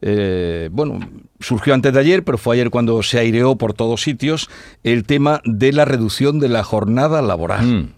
eh, 0.00 0.70
bueno, 0.72 0.98
surgió 1.40 1.74
antes 1.74 1.92
de 1.92 2.00
ayer, 2.00 2.24
pero 2.24 2.38
fue 2.38 2.56
ayer 2.56 2.70
cuando 2.70 3.02
se 3.02 3.18
aireó 3.18 3.56
por 3.56 3.74
todos 3.74 4.02
sitios 4.02 4.48
el 4.82 5.04
tema 5.04 5.42
de 5.44 5.72
la 5.72 5.84
reducción 5.84 6.40
de 6.40 6.48
la 6.48 6.64
jornada 6.64 7.20
laboral. 7.20 7.66
Mm. 7.66 7.92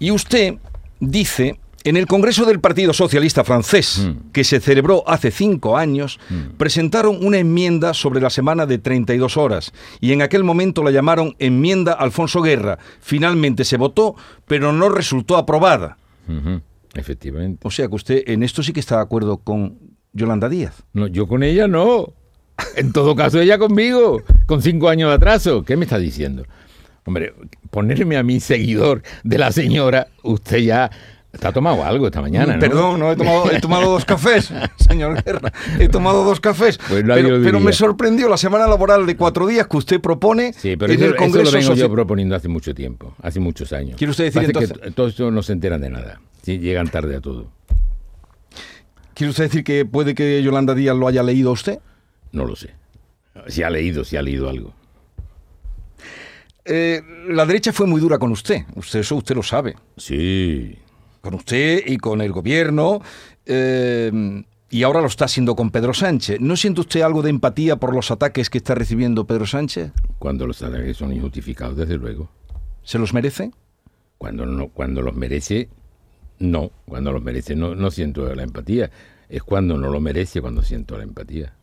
Y 0.00 0.10
usted 0.10 0.56
dice 0.98 1.60
en 1.84 1.96
el 1.96 2.06
Congreso 2.06 2.44
del 2.44 2.60
Partido 2.60 2.92
Socialista 2.92 3.44
francés, 3.44 4.06
mm. 4.06 4.30
que 4.32 4.44
se 4.44 4.60
celebró 4.60 5.08
hace 5.08 5.30
cinco 5.30 5.76
años, 5.76 6.18
mm. 6.30 6.56
presentaron 6.56 7.24
una 7.24 7.38
enmienda 7.38 7.94
sobre 7.94 8.20
la 8.20 8.30
semana 8.30 8.66
de 8.66 8.78
32 8.78 9.36
horas 9.36 9.72
y 10.00 10.12
en 10.12 10.22
aquel 10.22 10.44
momento 10.44 10.82
la 10.82 10.90
llamaron 10.90 11.34
enmienda 11.38 11.92
Alfonso 11.92 12.42
Guerra. 12.42 12.78
Finalmente 13.00 13.64
se 13.64 13.76
votó, 13.76 14.14
pero 14.46 14.72
no 14.72 14.88
resultó 14.88 15.36
aprobada. 15.36 15.96
Efectivamente. 16.94 17.66
O 17.66 17.70
sea 17.70 17.88
que 17.88 17.94
usted 17.94 18.22
en 18.26 18.42
esto 18.42 18.62
sí 18.62 18.72
que 18.72 18.80
está 18.80 18.96
de 18.96 19.02
acuerdo 19.02 19.38
con 19.38 19.78
Yolanda 20.12 20.48
Díaz. 20.48 20.82
No, 20.92 21.06
yo 21.06 21.26
con 21.26 21.42
ella 21.42 21.66
no. 21.68 22.12
En 22.76 22.92
todo 22.92 23.16
caso, 23.16 23.40
ella 23.40 23.58
conmigo, 23.58 24.22
con 24.46 24.62
cinco 24.62 24.88
años 24.88 25.08
de 25.08 25.16
atraso. 25.16 25.64
¿Qué 25.64 25.76
me 25.76 25.84
está 25.84 25.98
diciendo? 25.98 26.44
Hombre, 27.04 27.34
ponerme 27.70 28.16
a 28.16 28.22
mi 28.22 28.38
seguidor 28.38 29.02
de 29.24 29.38
la 29.38 29.50
señora, 29.50 30.08
usted 30.22 30.58
ya 30.58 30.90
Está 31.32 31.50
tomado 31.50 31.82
algo 31.82 32.06
esta 32.06 32.20
mañana, 32.20 32.54
¿no? 32.54 32.60
Perdón, 32.60 33.00
no 33.00 33.10
he 33.10 33.16
tomado, 33.16 33.50
he 33.50 33.60
tomado 33.60 33.90
dos 33.90 34.04
cafés, 34.04 34.52
señor 34.76 35.22
Guerra. 35.24 35.50
He 35.78 35.88
tomado 35.88 36.24
dos 36.24 36.40
cafés. 36.40 36.78
Pues 36.88 37.04
pero, 37.04 37.58
me 37.58 37.72
sorprendió 37.72 38.28
la 38.28 38.36
semana 38.36 38.66
laboral 38.66 39.06
de 39.06 39.16
cuatro 39.16 39.46
días 39.46 39.66
que 39.66 39.78
usted 39.78 40.00
propone 40.00 40.52
sí, 40.52 40.76
pero 40.76 40.92
en 40.92 41.02
el 41.02 41.16
Congreso. 41.16 41.56
Eso 41.56 41.70
lo 41.70 41.74
vengo 41.74 41.88
yo 41.88 41.90
proponiendo 41.90 42.36
hace 42.36 42.48
mucho 42.48 42.74
tiempo, 42.74 43.14
hace 43.22 43.40
muchos 43.40 43.72
años. 43.72 43.96
¿Quiere 43.96 44.10
usted 44.10 44.24
decir 44.24 44.42
entonces? 44.44 44.78
que 44.78 44.90
todos 44.90 45.18
no 45.32 45.42
se 45.42 45.54
enteran 45.54 45.80
de 45.80 45.90
nada. 45.90 46.20
llegan 46.44 46.88
tarde 46.88 47.16
a 47.16 47.20
todo. 47.20 47.46
¿Quiere 49.14 49.30
usted 49.30 49.44
decir 49.44 49.64
que 49.64 49.86
puede 49.86 50.14
que 50.14 50.42
Yolanda 50.42 50.74
Díaz 50.74 50.96
lo 50.96 51.08
haya 51.08 51.22
leído 51.22 51.52
usted? 51.52 51.78
No 52.32 52.44
lo 52.44 52.56
sé. 52.56 52.74
Si 53.46 53.62
ha 53.62 53.70
leído, 53.70 54.04
si 54.04 54.16
ha 54.16 54.22
leído 54.22 54.50
algo. 54.50 54.74
Eh, 56.64 57.02
la 57.28 57.46
derecha 57.46 57.72
fue 57.72 57.86
muy 57.86 58.00
dura 58.00 58.18
con 58.18 58.30
usted, 58.30 58.64
usted 58.76 59.00
eso 59.00 59.16
usted 59.16 59.34
lo 59.34 59.42
sabe. 59.42 59.74
Sí. 59.96 60.78
Con 61.22 61.34
usted 61.34 61.82
y 61.86 61.96
con 61.96 62.20
el 62.20 62.32
gobierno. 62.32 63.00
eh, 63.46 64.44
y 64.70 64.84
ahora 64.84 65.02
lo 65.02 65.06
está 65.06 65.26
haciendo 65.26 65.54
con 65.54 65.70
Pedro 65.70 65.92
Sánchez. 65.92 66.40
¿No 66.40 66.56
siente 66.56 66.80
usted 66.80 67.02
algo 67.02 67.20
de 67.20 67.28
empatía 67.28 67.76
por 67.76 67.94
los 67.94 68.10
ataques 68.10 68.48
que 68.48 68.56
está 68.56 68.74
recibiendo 68.74 69.26
Pedro 69.26 69.46
Sánchez? 69.46 69.92
Cuando 70.18 70.46
los 70.46 70.62
ataques 70.62 70.96
son 70.96 71.12
injustificados, 71.12 71.76
desde 71.76 71.98
luego. 71.98 72.30
¿Se 72.82 72.98
los 72.98 73.12
merece? 73.12 73.50
Cuando, 74.16 74.46
no, 74.46 74.68
cuando 74.68 75.02
los 75.02 75.14
merece, 75.14 75.68
no. 76.38 76.70
Cuando 76.86 77.12
los 77.12 77.22
merece, 77.22 77.54
no, 77.54 77.74
no 77.74 77.90
siento 77.90 78.34
la 78.34 78.44
empatía. 78.44 78.90
Es 79.28 79.42
cuando 79.42 79.76
no 79.76 79.90
lo 79.90 80.00
merece 80.00 80.40
cuando 80.40 80.62
siento 80.62 80.96
la 80.96 81.02
empatía. 81.04 81.54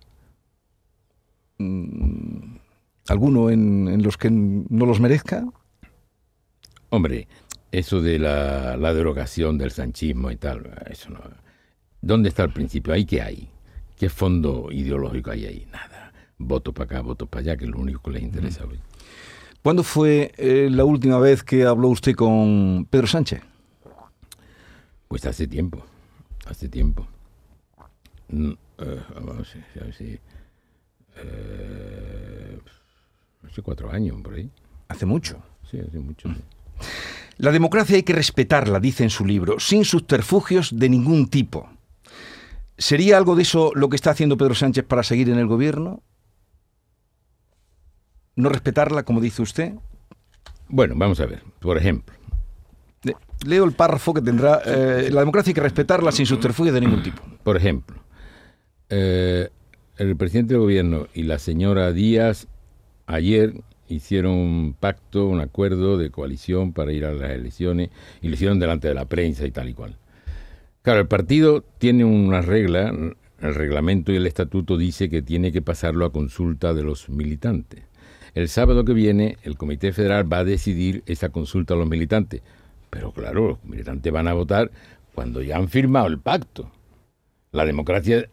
¿Alguno 3.07 3.49
en, 3.49 3.87
en 3.87 4.03
los 4.03 4.17
que 4.17 4.29
no 4.29 4.85
los 4.85 4.99
merezca? 4.99 5.45
Hombre, 6.89 7.27
eso 7.71 8.01
de 8.01 8.19
la, 8.19 8.77
la 8.77 8.93
derogación 8.93 9.57
del 9.57 9.71
sanchismo 9.71 10.31
y 10.31 10.37
tal, 10.37 10.69
eso 10.89 11.09
no. 11.09 11.21
¿Dónde 12.01 12.29
está 12.29 12.43
el 12.43 12.51
principio? 12.51 12.93
¿Ahí 12.93 13.05
qué 13.05 13.21
hay? 13.21 13.49
¿Qué 13.97 14.09
fondo 14.09 14.69
ideológico 14.71 15.31
hay 15.31 15.45
ahí? 15.45 15.67
Nada. 15.71 16.13
Votos 16.37 16.73
para 16.73 16.85
acá, 16.85 17.01
votos 17.01 17.27
para 17.27 17.41
allá, 17.41 17.57
que 17.57 17.65
es 17.65 17.71
lo 17.71 17.79
único 17.79 18.01
que 18.01 18.11
les 18.11 18.23
interesa 18.23 18.65
hoy. 18.65 18.79
¿Cuándo 19.61 19.83
fue 19.83 20.31
eh, 20.37 20.69
la 20.71 20.85
última 20.85 21.19
vez 21.19 21.43
que 21.43 21.65
habló 21.65 21.89
usted 21.89 22.15
con 22.15 22.87
Pedro 22.89 23.07
Sánchez? 23.07 23.41
Pues 25.09 25.25
hace 25.25 25.47
tiempo, 25.47 25.83
hace 26.45 26.69
tiempo. 26.69 27.05
Mm, 28.29 28.51
eh, 28.77 29.01
vamos 29.15 29.31
a 29.31 29.35
ver, 29.35 29.81
a 29.81 29.83
ver 29.83 29.93
si, 29.93 30.19
eh, 31.17 32.59
hace 33.45 33.61
cuatro 33.61 33.91
años, 33.91 34.21
por 34.21 34.35
ahí. 34.35 34.49
Hace 34.87 35.05
mucho. 35.05 35.41
Sí, 35.69 35.79
hace 35.79 35.99
mucho. 35.99 36.29
sí. 36.29 36.41
La 37.39 37.51
democracia 37.53 37.95
hay 37.95 38.03
que 38.03 38.11
respetarla, 38.13 38.81
dice 38.81 39.03
en 39.03 39.09
su 39.09 39.25
libro, 39.25 39.59
sin 39.61 39.85
subterfugios 39.85 40.77
de 40.77 40.89
ningún 40.89 41.29
tipo. 41.29 41.69
¿Sería 42.77 43.17
algo 43.17 43.35
de 43.37 43.43
eso 43.43 43.71
lo 43.75 43.87
que 43.87 43.95
está 43.95 44.11
haciendo 44.11 44.35
Pedro 44.37 44.55
Sánchez 44.55 44.83
para 44.85 45.03
seguir 45.03 45.29
en 45.29 45.37
el 45.39 45.47
gobierno? 45.47 46.03
¿No 48.35 48.49
respetarla, 48.49 49.03
como 49.03 49.21
dice 49.21 49.41
usted? 49.41 49.73
Bueno, 50.67 50.95
vamos 50.97 51.19
a 51.21 51.25
ver, 51.25 51.41
por 51.59 51.77
ejemplo. 51.77 52.13
Le- 53.03 53.15
Leo 53.45 53.63
el 53.63 53.71
párrafo 53.71 54.13
que 54.13 54.21
tendrá. 54.21 54.61
eh, 54.65 55.09
la 55.09 55.21
democracia 55.21 55.51
hay 55.51 55.55
que 55.55 55.61
respetarla 55.61 56.11
sin 56.11 56.25
subterfugios 56.25 56.73
de 56.75 56.81
ningún 56.81 57.01
tipo. 57.03 57.21
Por 57.43 57.55
ejemplo, 57.55 57.95
eh, 58.89 59.49
el 59.97 60.15
presidente 60.17 60.53
del 60.55 60.61
gobierno 60.61 61.07
y 61.13 61.23
la 61.23 61.39
señora 61.39 61.93
Díaz 61.93 62.47
ayer 63.07 63.53
hicieron 63.89 64.33
un 64.33 64.75
pacto, 64.79 65.27
un 65.27 65.41
acuerdo 65.41 65.97
de 65.97 66.09
coalición 66.09 66.73
para 66.73 66.93
ir 66.93 67.05
a 67.05 67.13
las 67.13 67.31
elecciones 67.31 67.89
y 68.21 68.27
lo 68.27 68.35
hicieron 68.35 68.59
delante 68.59 68.87
de 68.87 68.93
la 68.93 69.05
prensa 69.05 69.45
y 69.45 69.51
tal 69.51 69.69
y 69.69 69.73
cual. 69.73 69.97
Claro, 70.81 71.01
el 71.01 71.07
partido 71.07 71.63
tiene 71.77 72.05
una 72.05 72.41
regla, 72.41 72.93
el 73.41 73.55
reglamento 73.55 74.11
y 74.11 74.15
el 74.15 74.27
estatuto 74.27 74.77
dice 74.77 75.09
que 75.09 75.21
tiene 75.21 75.51
que 75.51 75.61
pasarlo 75.61 76.05
a 76.05 76.11
consulta 76.11 76.73
de 76.73 76.83
los 76.83 77.09
militantes. 77.09 77.83
El 78.35 78.47
sábado 78.47 78.85
que 78.85 78.93
viene 78.93 79.37
el 79.43 79.57
Comité 79.57 79.91
Federal 79.91 80.31
va 80.31 80.39
a 80.39 80.43
decidir 80.43 81.03
esa 81.05 81.29
consulta 81.29 81.73
a 81.73 81.77
los 81.77 81.89
militantes. 81.89 82.41
Pero 82.89 83.11
claro, 83.11 83.47
los 83.49 83.63
militantes 83.63 84.11
van 84.11 84.27
a 84.27 84.33
votar 84.33 84.71
cuando 85.13 85.41
ya 85.41 85.57
han 85.57 85.67
firmado 85.67 86.07
el 86.07 86.19
pacto. 86.19 86.71
La 87.51 87.65
democracia 87.65 88.29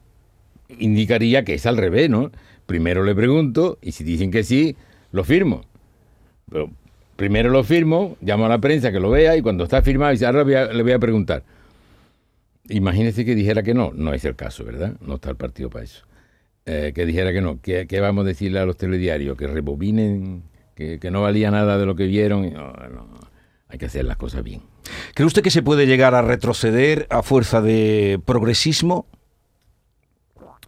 indicaría 0.79 1.45
que 1.45 1.55
es 1.55 1.67
al 1.67 1.77
revés, 1.77 2.11
¿no? 2.11 2.31
Primero 2.67 3.05
le 3.05 3.15
pregunto 3.15 3.79
y 3.81 3.93
si 3.93 4.05
dicen 4.05 4.31
que 4.31 4.45
sí, 4.45 4.77
lo 5.13 5.25
firmo. 5.25 5.63
Pero 6.51 6.71
primero 7.17 7.51
lo 7.51 7.65
firmo, 7.65 8.17
llamo 8.21 8.47
a 8.47 8.49
la 8.49 8.59
prensa 8.59 8.93
que 8.93 9.01
lo 9.01 9.11
vea 9.11 9.37
y 9.37 9.43
cuando 9.43 9.65
está 9.65 9.83
firmado 9.83 10.13
dice, 10.13 10.27
ahora 10.27 10.45
le 10.45 10.83
voy 10.83 10.93
a, 10.93 10.99
preguntar. 10.99 11.43
Imagínese 12.69 13.25
que 13.25 13.35
dijera 13.35 13.63
que 13.63 13.75
no, 13.75 13.93
no 13.95 14.13
es 14.13 14.25
el 14.25 14.37
caso, 14.37 14.65
¿verdad? 14.65 14.95
No 15.01 15.17
está 15.17 15.31
el 15.31 15.37
partido 15.37 15.71
para 15.71 15.85
eso. 15.85 16.05
Eh, 16.67 16.93
que 16.95 17.07
dijera 17.07 17.33
que 17.33 17.41
no, 17.41 17.61
¿qué, 17.61 17.87
vamos 18.01 18.25
a 18.25 18.29
decirle 18.29 18.59
a 18.59 18.67
los 18.67 18.77
telediarios? 18.77 19.37
Que 19.37 19.47
rebobinen, 19.47 20.43
que, 20.75 20.99
no 21.11 21.23
valía 21.23 21.51
nada 21.51 21.79
de 21.79 21.87
lo 21.87 21.95
que 21.95 22.07
vieron. 22.07 22.53
No, 22.53 22.73
no, 22.73 23.21
hay 23.69 23.79
que 23.79 23.87
hacer 23.87 24.05
las 24.05 24.17
cosas 24.17 24.43
bien. 24.43 24.63
¿Cree 25.15 25.27
usted 25.27 25.43
que 25.43 25.51
se 25.51 25.63
puede 25.63 25.87
llegar 25.87 26.15
a 26.15 26.23
retroceder 26.23 27.07
a 27.11 27.23
fuerza 27.23 27.61
de 27.61 28.21
progresismo? 28.25 29.07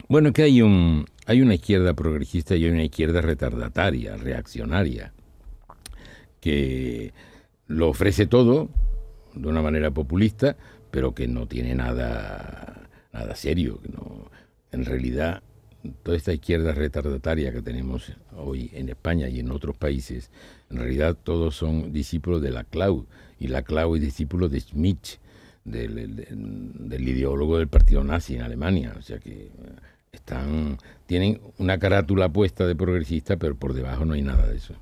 Bueno, 0.08 0.32
que 0.32 0.42
hay 0.42 0.62
un 0.62 1.04
hay 1.26 1.42
una 1.42 1.54
izquierda 1.54 1.92
progresista 1.94 2.56
y 2.56 2.64
hay 2.64 2.70
una 2.70 2.84
izquierda 2.84 3.20
retardataria, 3.20 4.16
reaccionaria, 4.16 5.12
que 6.40 7.12
lo 7.66 7.88
ofrece 7.90 8.26
todo 8.26 8.70
de 9.34 9.46
una 9.48 9.60
manera 9.60 9.90
populista, 9.90 10.56
pero 10.90 11.14
que 11.14 11.28
no 11.28 11.46
tiene 11.46 11.74
nada 11.74 12.88
nada 13.12 13.34
serio, 13.36 13.80
no 13.92 14.30
en 14.72 14.84
realidad 14.84 15.42
toda 16.02 16.16
esta 16.16 16.32
izquierda 16.32 16.72
retardataria 16.72 17.52
que 17.52 17.62
tenemos 17.62 18.12
hoy 18.36 18.70
en 18.74 18.88
España 18.88 19.28
y 19.28 19.40
en 19.40 19.50
otros 19.50 19.76
países, 19.76 20.30
en 20.70 20.78
realidad 20.78 21.16
todos 21.22 21.54
son 21.56 21.92
discípulos 21.92 22.40
de 22.42 22.50
la 22.50 22.64
Clau, 22.64 23.06
y 23.38 23.48
la 23.48 23.62
Clau 23.62 23.94
es 23.96 24.02
discípulo 24.02 24.48
de 24.48 24.60
Schmidt, 24.60 25.18
del, 25.64 25.94
del- 26.16 26.88
del 26.88 27.08
ideólogo 27.08 27.58
del 27.58 27.68
partido 27.68 28.02
nazi 28.02 28.34
en 28.36 28.42
Alemania. 28.42 28.94
O 28.98 29.02
sea 29.02 29.18
que 29.18 29.50
están, 30.12 30.78
tienen 31.06 31.40
una 31.58 31.78
carátula 31.78 32.28
puesta 32.28 32.66
de 32.66 32.76
progresista, 32.76 33.36
pero 33.36 33.54
por 33.56 33.74
debajo 33.74 34.04
no 34.04 34.14
hay 34.14 34.22
nada 34.22 34.46
de 34.46 34.56
eso. 34.56 34.74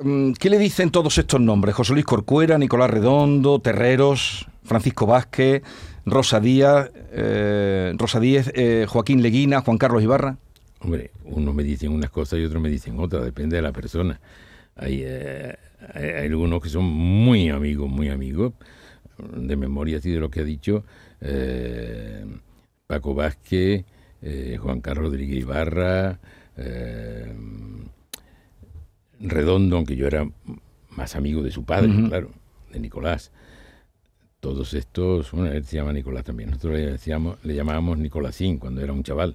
Mm, 0.00 0.32
¿Qué 0.32 0.50
le 0.50 0.58
dicen 0.58 0.90
todos 0.90 1.18
estos 1.18 1.40
nombres? 1.40 1.74
José 1.74 1.92
Luis 1.92 2.04
Corcuera, 2.04 2.58
Nicolás 2.58 2.90
Redondo, 2.90 3.58
Terreros, 3.60 4.46
Francisco 4.62 5.06
Vázquez, 5.06 5.62
Rosa 6.06 6.40
Díaz, 6.40 6.90
eh, 7.12 7.92
Rosa 7.96 8.20
Díez, 8.20 8.50
eh, 8.54 8.86
Joaquín 8.88 9.22
Leguina, 9.22 9.60
Juan 9.60 9.78
Carlos 9.78 10.02
Ibarra. 10.02 10.38
Hombre, 10.80 11.10
unos 11.24 11.54
me 11.54 11.64
dicen 11.64 11.90
unas 11.90 12.10
cosas 12.10 12.38
y 12.38 12.44
otros 12.44 12.62
me 12.62 12.68
dicen 12.68 12.98
otras, 13.00 13.24
depende 13.24 13.56
de 13.56 13.62
la 13.62 13.72
persona. 13.72 14.20
Hay, 14.76 15.02
eh, 15.04 15.56
hay, 15.94 16.04
hay 16.04 16.26
algunos 16.26 16.62
que 16.62 16.68
son 16.68 16.84
muy 16.84 17.48
amigos, 17.48 17.90
muy 17.90 18.08
amigos, 18.08 18.52
de 19.18 19.56
memoria 19.56 19.98
así 19.98 20.12
de 20.12 20.20
lo 20.20 20.30
que 20.30 20.40
ha 20.40 20.44
dicho 20.44 20.84
Paco 22.88 23.14
Vázquez, 23.14 23.84
eh, 24.22 24.56
Juan 24.58 24.80
Carlos 24.80 25.10
Rodríguez 25.12 25.40
Ibarra, 25.42 26.18
eh, 26.56 27.36
Redondo, 29.20 29.76
aunque 29.76 29.94
yo 29.94 30.06
era 30.06 30.26
más 30.96 31.14
amigo 31.14 31.42
de 31.42 31.50
su 31.50 31.64
padre, 31.64 31.92
claro, 32.08 32.30
de 32.72 32.80
Nicolás. 32.80 33.30
Todos 34.40 34.72
estos, 34.72 35.32
bueno, 35.32 35.52
él 35.52 35.64
se 35.66 35.76
llama 35.76 35.92
Nicolás 35.92 36.24
también, 36.24 36.48
nosotros 36.48 36.74
le, 36.78 36.92
decíamos, 36.92 37.36
le 37.44 37.54
llamábamos 37.54 37.98
Nicolásín 37.98 38.56
cuando 38.56 38.80
era 38.80 38.94
un 38.94 39.02
chaval. 39.02 39.34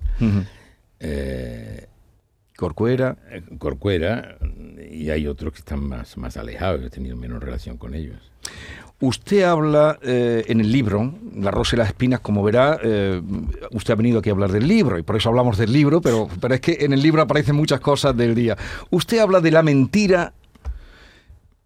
Eh, 1.00 1.86
Corcuera. 2.58 3.18
eh, 3.30 3.44
Corcuera, 3.60 4.40
y 4.90 5.12
hay 5.12 5.28
otros 5.28 5.54
que 5.54 5.60
están 5.60 5.88
más, 5.88 6.18
más 6.18 6.38
alejados, 6.38 6.82
he 6.84 6.90
tenido 6.90 7.16
menos 7.16 7.44
relación 7.44 7.78
con 7.78 7.94
ellos. 7.94 8.32
Usted 9.00 9.44
habla 9.44 10.00
eh, 10.02 10.46
en 10.48 10.62
el 10.62 10.72
libro, 10.72 11.14
La 11.36 11.52
Rosa 11.52 11.76
y 11.76 11.80
las 11.80 11.90
Espinas, 11.90 12.22
como 12.22 12.42
verá, 12.42 12.80
eh, 12.82 13.22
usted 13.72 13.92
ha 13.94 13.96
venido 13.98 14.20
aquí 14.20 14.30
a 14.30 14.32
hablar 14.34 14.52
del 14.52 14.66
libro, 14.68 14.98
y 14.98 15.04
por 15.04 15.18
eso 15.18 15.28
hablamos 15.28 15.58
del 15.58 15.74
libro, 15.74 16.00
pero, 16.00 16.30
pero 16.40 16.54
es 16.56 16.62
que 16.62 16.78
en 16.82 16.94
el 16.94 17.02
libro 17.02 17.22
aparecen 17.22 17.56
muchas 17.56 17.82
cosas 17.82 18.16
del 18.16 18.34
día. 18.34 18.56
Usted 18.92 19.20
habla 19.20 19.42
de 19.42 19.52
la 19.52 19.62
mentira 19.62 20.34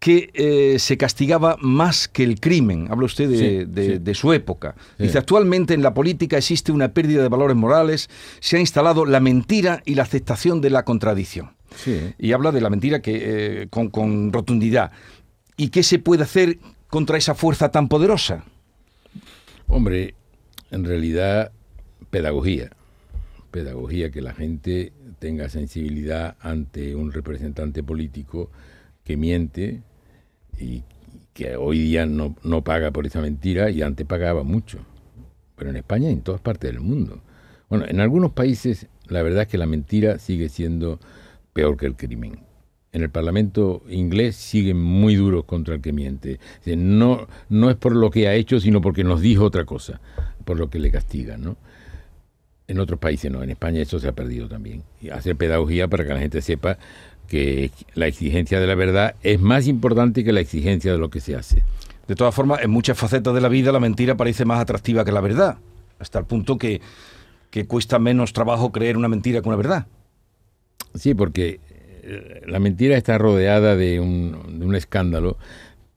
que 0.00 0.30
eh, 0.34 0.78
se 0.78 0.96
castigaba 0.96 1.56
más 1.60 2.08
que 2.08 2.22
el 2.24 2.40
crimen. 2.40 2.86
Habla 2.90 3.06
usted 3.06 3.28
de, 3.28 3.38
Sí, 3.38 3.64
de- 3.68 3.86
sí. 3.94 3.98
de 3.98 4.14
su 4.14 4.32
época. 4.32 4.74
Sí. 4.96 5.04
Dice, 5.04 5.18
actualmente 5.18 5.74
en 5.74 5.82
la 5.82 5.92
política 5.94 6.38
existe 6.38 6.70
una 6.72 6.88
pérdida 6.92 7.22
de 7.22 7.28
valores 7.28 7.56
morales, 7.56 8.08
se 8.40 8.56
ha 8.56 8.60
instalado 8.60 9.04
la 9.06 9.18
mentira 9.20 9.82
y 9.84 9.94
la 9.96 10.04
aceptación 10.04 10.60
de 10.60 10.70
la 10.70 10.84
contradicción. 10.84 11.50
Sí. 11.76 12.14
Y 12.18 12.32
habla 12.32 12.50
de 12.52 12.60
la 12.60 12.70
mentira 12.70 13.00
que, 13.00 13.62
eh, 13.62 13.66
con, 13.70 13.90
con 13.90 14.32
rotundidad. 14.32 14.90
¿Y 15.56 15.68
qué 15.70 15.82
se 15.82 15.98
puede 15.98 16.22
hacer 16.22 16.58
contra 16.88 17.18
esa 17.18 17.34
fuerza 17.34 17.70
tan 17.70 17.88
poderosa? 17.88 18.44
Hombre, 19.66 20.14
en 20.70 20.84
realidad, 20.84 21.52
pedagogía. 22.10 22.70
Pedagogía, 23.50 24.10
que 24.10 24.20
la 24.20 24.34
gente 24.34 24.92
tenga 25.18 25.48
sensibilidad 25.48 26.36
ante 26.40 26.94
un 26.94 27.12
representante 27.12 27.82
político 27.82 28.50
que 29.04 29.16
miente 29.16 29.82
y 30.58 30.82
que 31.32 31.56
hoy 31.56 31.78
día 31.78 32.06
no, 32.06 32.34
no 32.42 32.62
paga 32.62 32.90
por 32.90 33.06
esa 33.06 33.20
mentira 33.20 33.70
y 33.70 33.82
antes 33.82 34.06
pagaba 34.06 34.42
mucho. 34.42 34.78
Pero 35.56 35.70
en 35.70 35.76
España 35.76 36.10
y 36.10 36.12
en 36.12 36.22
todas 36.22 36.40
partes 36.40 36.70
del 36.70 36.80
mundo. 36.80 37.20
Bueno, 37.68 37.84
en 37.86 38.00
algunos 38.00 38.32
países 38.32 38.86
la 39.06 39.22
verdad 39.22 39.42
es 39.42 39.48
que 39.48 39.58
la 39.58 39.66
mentira 39.66 40.18
sigue 40.18 40.48
siendo 40.48 41.00
peor 41.52 41.76
que 41.76 41.86
el 41.86 41.96
crimen. 41.96 42.47
En 42.92 43.02
el 43.02 43.10
Parlamento 43.10 43.82
inglés 43.90 44.36
siguen 44.36 44.80
muy 44.80 45.14
duros 45.14 45.44
contra 45.44 45.74
el 45.74 45.82
que 45.82 45.92
miente. 45.92 46.40
No, 46.64 47.26
no 47.50 47.70
es 47.70 47.76
por 47.76 47.94
lo 47.94 48.10
que 48.10 48.28
ha 48.28 48.34
hecho, 48.34 48.60
sino 48.60 48.80
porque 48.80 49.04
nos 49.04 49.20
dijo 49.20 49.44
otra 49.44 49.64
cosa, 49.64 50.00
por 50.44 50.58
lo 50.58 50.70
que 50.70 50.78
le 50.78 50.90
castigan, 50.90 51.42
¿no? 51.42 51.56
En 52.66 52.80
otros 52.80 52.98
países 52.98 53.30
no, 53.30 53.42
en 53.42 53.50
España 53.50 53.82
eso 53.82 53.98
se 53.98 54.08
ha 54.08 54.12
perdido 54.12 54.48
también. 54.48 54.82
Y 55.00 55.10
hacer 55.10 55.36
pedagogía 55.36 55.88
para 55.88 56.04
que 56.04 56.14
la 56.14 56.20
gente 56.20 56.40
sepa 56.42 56.78
que 57.28 57.70
la 57.94 58.06
exigencia 58.06 58.58
de 58.58 58.66
la 58.66 58.74
verdad 58.74 59.14
es 59.22 59.40
más 59.40 59.66
importante 59.66 60.24
que 60.24 60.32
la 60.32 60.40
exigencia 60.40 60.92
de 60.92 60.98
lo 60.98 61.10
que 61.10 61.20
se 61.20 61.36
hace. 61.36 61.64
De 62.06 62.14
todas 62.14 62.34
formas, 62.34 62.62
en 62.62 62.70
muchas 62.70 62.98
facetas 62.98 63.34
de 63.34 63.40
la 63.42 63.48
vida 63.48 63.70
la 63.70 63.80
mentira 63.80 64.16
parece 64.16 64.46
más 64.46 64.60
atractiva 64.60 65.04
que 65.04 65.12
la 65.12 65.20
verdad, 65.20 65.58
hasta 65.98 66.18
el 66.18 66.24
punto 66.24 66.56
que, 66.56 66.80
que 67.50 67.66
cuesta 67.66 67.98
menos 67.98 68.32
trabajo 68.32 68.72
creer 68.72 68.96
una 68.96 69.08
mentira 69.08 69.42
que 69.42 69.48
una 69.48 69.56
verdad. 69.56 69.86
Sí, 70.94 71.14
porque 71.14 71.60
la 72.46 72.58
mentira 72.58 72.96
está 72.96 73.18
rodeada 73.18 73.76
de 73.76 74.00
un, 74.00 74.58
de 74.58 74.66
un 74.66 74.74
escándalo 74.74 75.36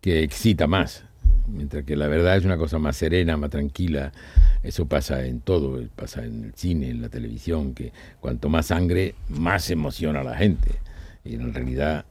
que 0.01 0.23
excita 0.23 0.67
más, 0.67 1.05
mientras 1.47 1.83
que 1.83 1.95
la 1.95 2.07
verdad 2.07 2.37
es 2.37 2.45
una 2.45 2.57
cosa 2.57 2.79
más 2.79 2.97
serena, 2.97 3.37
más 3.37 3.49
tranquila. 3.49 4.11
Eso 4.63 4.87
pasa 4.87 5.25
en 5.25 5.41
todo, 5.41 5.81
pasa 5.95 6.23
en 6.23 6.45
el 6.45 6.53
cine, 6.53 6.89
en 6.89 7.01
la 7.01 7.09
televisión, 7.09 7.73
que 7.73 7.91
cuanto 8.19 8.49
más 8.49 8.67
sangre, 8.67 9.15
más 9.29 9.69
emociona 9.71 10.21
a 10.21 10.23
la 10.23 10.35
gente. 10.35 10.71
Y 11.23 11.35
en 11.35 11.53
realidad 11.53 12.05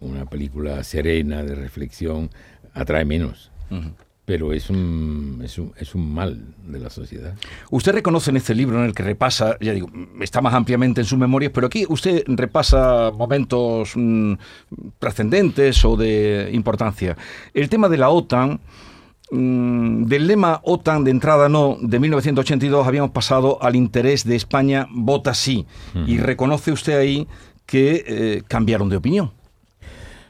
una 0.00 0.26
película 0.26 0.82
serena, 0.84 1.42
de 1.42 1.54
reflexión, 1.54 2.30
atrae 2.72 3.04
menos. 3.04 3.50
Pero 4.24 4.54
es 4.54 4.70
un, 4.70 5.42
es, 5.44 5.58
un, 5.58 5.72
es 5.78 5.94
un 5.94 6.14
mal 6.14 6.54
de 6.66 6.78
la 6.78 6.88
sociedad. 6.88 7.34
Usted 7.70 7.92
reconoce 7.92 8.30
en 8.30 8.38
este 8.38 8.54
libro 8.54 8.78
en 8.78 8.86
el 8.86 8.94
que 8.94 9.02
repasa, 9.02 9.58
ya 9.60 9.72
digo, 9.72 9.90
está 10.20 10.40
más 10.40 10.54
ampliamente 10.54 11.02
en 11.02 11.06
sus 11.06 11.18
memorias, 11.18 11.52
pero 11.54 11.66
aquí 11.66 11.84
usted 11.88 12.24
repasa 12.26 13.10
momentos 13.10 13.92
mm, 13.94 14.34
trascendentes 14.98 15.84
o 15.84 15.96
de 15.96 16.48
importancia. 16.52 17.16
El 17.52 17.68
tema 17.68 17.90
de 17.90 17.98
la 17.98 18.08
OTAN, 18.08 18.60
mm, 19.30 20.04
del 20.04 20.26
lema 20.26 20.60
OTAN 20.64 21.04
de 21.04 21.10
entrada 21.10 21.50
no, 21.50 21.76
de 21.82 21.98
1982 21.98 22.86
habíamos 22.86 23.10
pasado 23.10 23.62
al 23.62 23.76
interés 23.76 24.24
de 24.24 24.36
España, 24.36 24.86
vota 24.90 25.34
sí. 25.34 25.66
Y 26.06 26.16
reconoce 26.16 26.72
usted 26.72 26.98
ahí 26.98 27.28
que 27.66 28.04
eh, 28.06 28.42
cambiaron 28.48 28.88
de 28.88 28.96
opinión. 28.96 29.32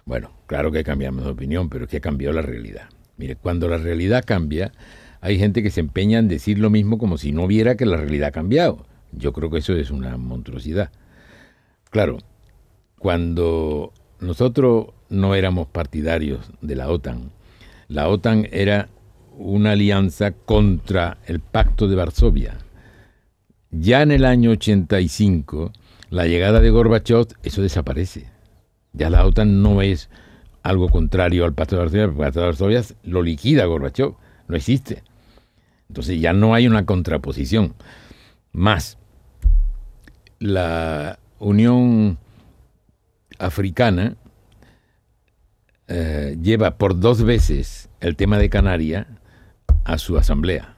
Bueno, 0.05 0.31
claro 0.47 0.71
que 0.71 0.85
cambiamos 0.85 1.25
de 1.25 1.31
opinión, 1.31 1.69
pero 1.69 1.85
es 1.85 1.91
que 1.91 2.01
cambió 2.01 2.33
la 2.33 2.43
realidad. 2.43 2.89
Mire, 3.17 3.37
cuando 3.37 3.69
la 3.69 3.79
realidad 3.79 4.25
cambia, 4.27 4.73
hay 5.21 5.39
gente 5.39 5.63
que 5.63 5.71
se 5.71 5.81
empeña 5.81 6.19
en 6.19 6.29
decir 6.29 6.59
lo 6.59 6.71
mismo 6.71 6.99
como 6.99 7.17
si 7.17 7.33
no 7.33 7.47
viera 7.47 7.77
que 7.77 7.87
la 7.87 7.97
realidad 7.97 8.29
ha 8.29 8.33
cambiado. 8.33 8.87
Yo 9.13 9.33
creo 9.33 9.51
que 9.51 9.59
eso 9.59 9.75
es 9.75 9.91
una 9.91 10.17
monstruosidad. 10.17 10.91
Claro, 11.91 12.19
cuando 12.99 13.93
nosotros 14.21 14.89
no 15.09 15.35
éramos 15.35 15.69
partidarios 15.69 16.51
de 16.61 16.77
la 16.77 16.91
OTAN, 16.91 17.31
la 17.89 18.09
OTAN 18.09 18.49
era 18.51 18.89
una 19.37 19.73
alianza 19.73 20.33
contra 20.33 21.19
el 21.27 21.41
Pacto 21.41 21.89
de 21.89 21.97
Varsovia. 21.97 22.59
Ya 23.71 24.03
en 24.03 24.13
el 24.13 24.25
año 24.25 24.51
85, 24.51 25.73
la 26.11 26.27
llegada 26.27 26.61
de 26.61 26.71
Gorbachev, 26.71 27.29
eso 27.43 27.63
desaparece. 27.63 28.29
Ya 28.93 29.11
la 29.11 29.27
OTAN 29.27 29.63
no 29.63 29.83
es 29.83 30.09
algo 30.65 30.89
contrario 30.89 31.45
al 31.45 31.53
Pacto 31.53 31.77
de 31.77 31.83
Varsovia, 31.83 32.05
el 32.05 32.15
Pacto 32.15 32.41
de 32.41 32.47
Varsovia 32.47 32.83
lo 33.05 33.23
liquida 33.23 33.67
Gorbachev, 33.67 34.15
no 34.49 34.57
existe. 34.57 35.05
Entonces 35.89 36.19
ya 36.21 36.33
no 36.33 36.55
hay 36.55 36.67
una 36.67 36.87
contraposición. 36.87 37.75
Más, 38.53 38.97
la 40.39 41.19
Unión 41.39 42.19
Africana 43.39 44.17
eh, 45.87 46.39
lleva 46.41 46.79
por 46.79 46.99
dos 46.99 47.23
veces 47.23 47.91
el 48.01 48.17
tema 48.17 48.39
de 48.39 48.49
Canarias 48.49 49.07
a 49.85 49.99
su 49.99 50.17
asamblea. 50.17 50.77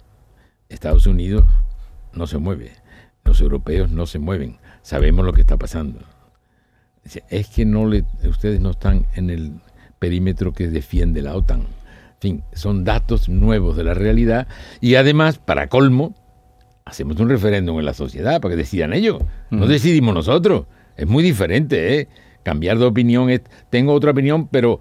Estados 0.69 1.07
Unidos 1.07 1.45
no 2.13 2.27
se 2.27 2.39
mueve, 2.39 2.73
los 3.25 3.41
europeos 3.41 3.93
no 3.93 4.07
se 4.07 4.19
mueven, 4.19 4.59
sabemos 4.83 5.25
lo 5.25 5.33
que 5.33 5.43
está 5.43 5.57
pasando. 5.57 6.01
Es 7.29 7.47
que 7.47 7.65
no 7.65 7.87
le, 7.87 8.05
ustedes 8.25 8.59
no 8.59 8.71
están 8.71 9.07
en 9.15 9.31
el 9.31 9.61
perímetro 9.99 10.53
que 10.53 10.69
defiende 10.69 11.23
la 11.23 11.35
OTAN. 11.35 11.61
En 11.61 12.21
fin, 12.21 12.43
son 12.55 12.85
datos 12.85 13.29
nuevos 13.29 13.77
de 13.77 13.85
la 13.85 13.95
realidad 13.95 14.49
y 14.81 14.95
además, 14.95 15.39
para 15.39 15.69
colmo, 15.69 16.15
hacemos 16.85 17.19
un 17.21 17.29
referéndum 17.29 17.79
en 17.79 17.85
la 17.85 17.95
sociedad 17.95 18.41
para 18.41 18.53
que 18.53 18.59
decidan 18.59 18.93
ellos. 18.93 19.23
No 19.51 19.67
decidimos 19.67 20.15
nosotros. 20.15 20.67
Es 20.97 21.07
muy 21.07 21.23
diferente, 21.23 22.01
¿eh? 22.01 22.09
Cambiar 22.43 22.79
de 22.79 22.87
opinión 22.87 23.29
es, 23.29 23.43
tengo 23.71 23.93
otra 23.93 24.13
opinión, 24.13 24.49
pero 24.49 24.79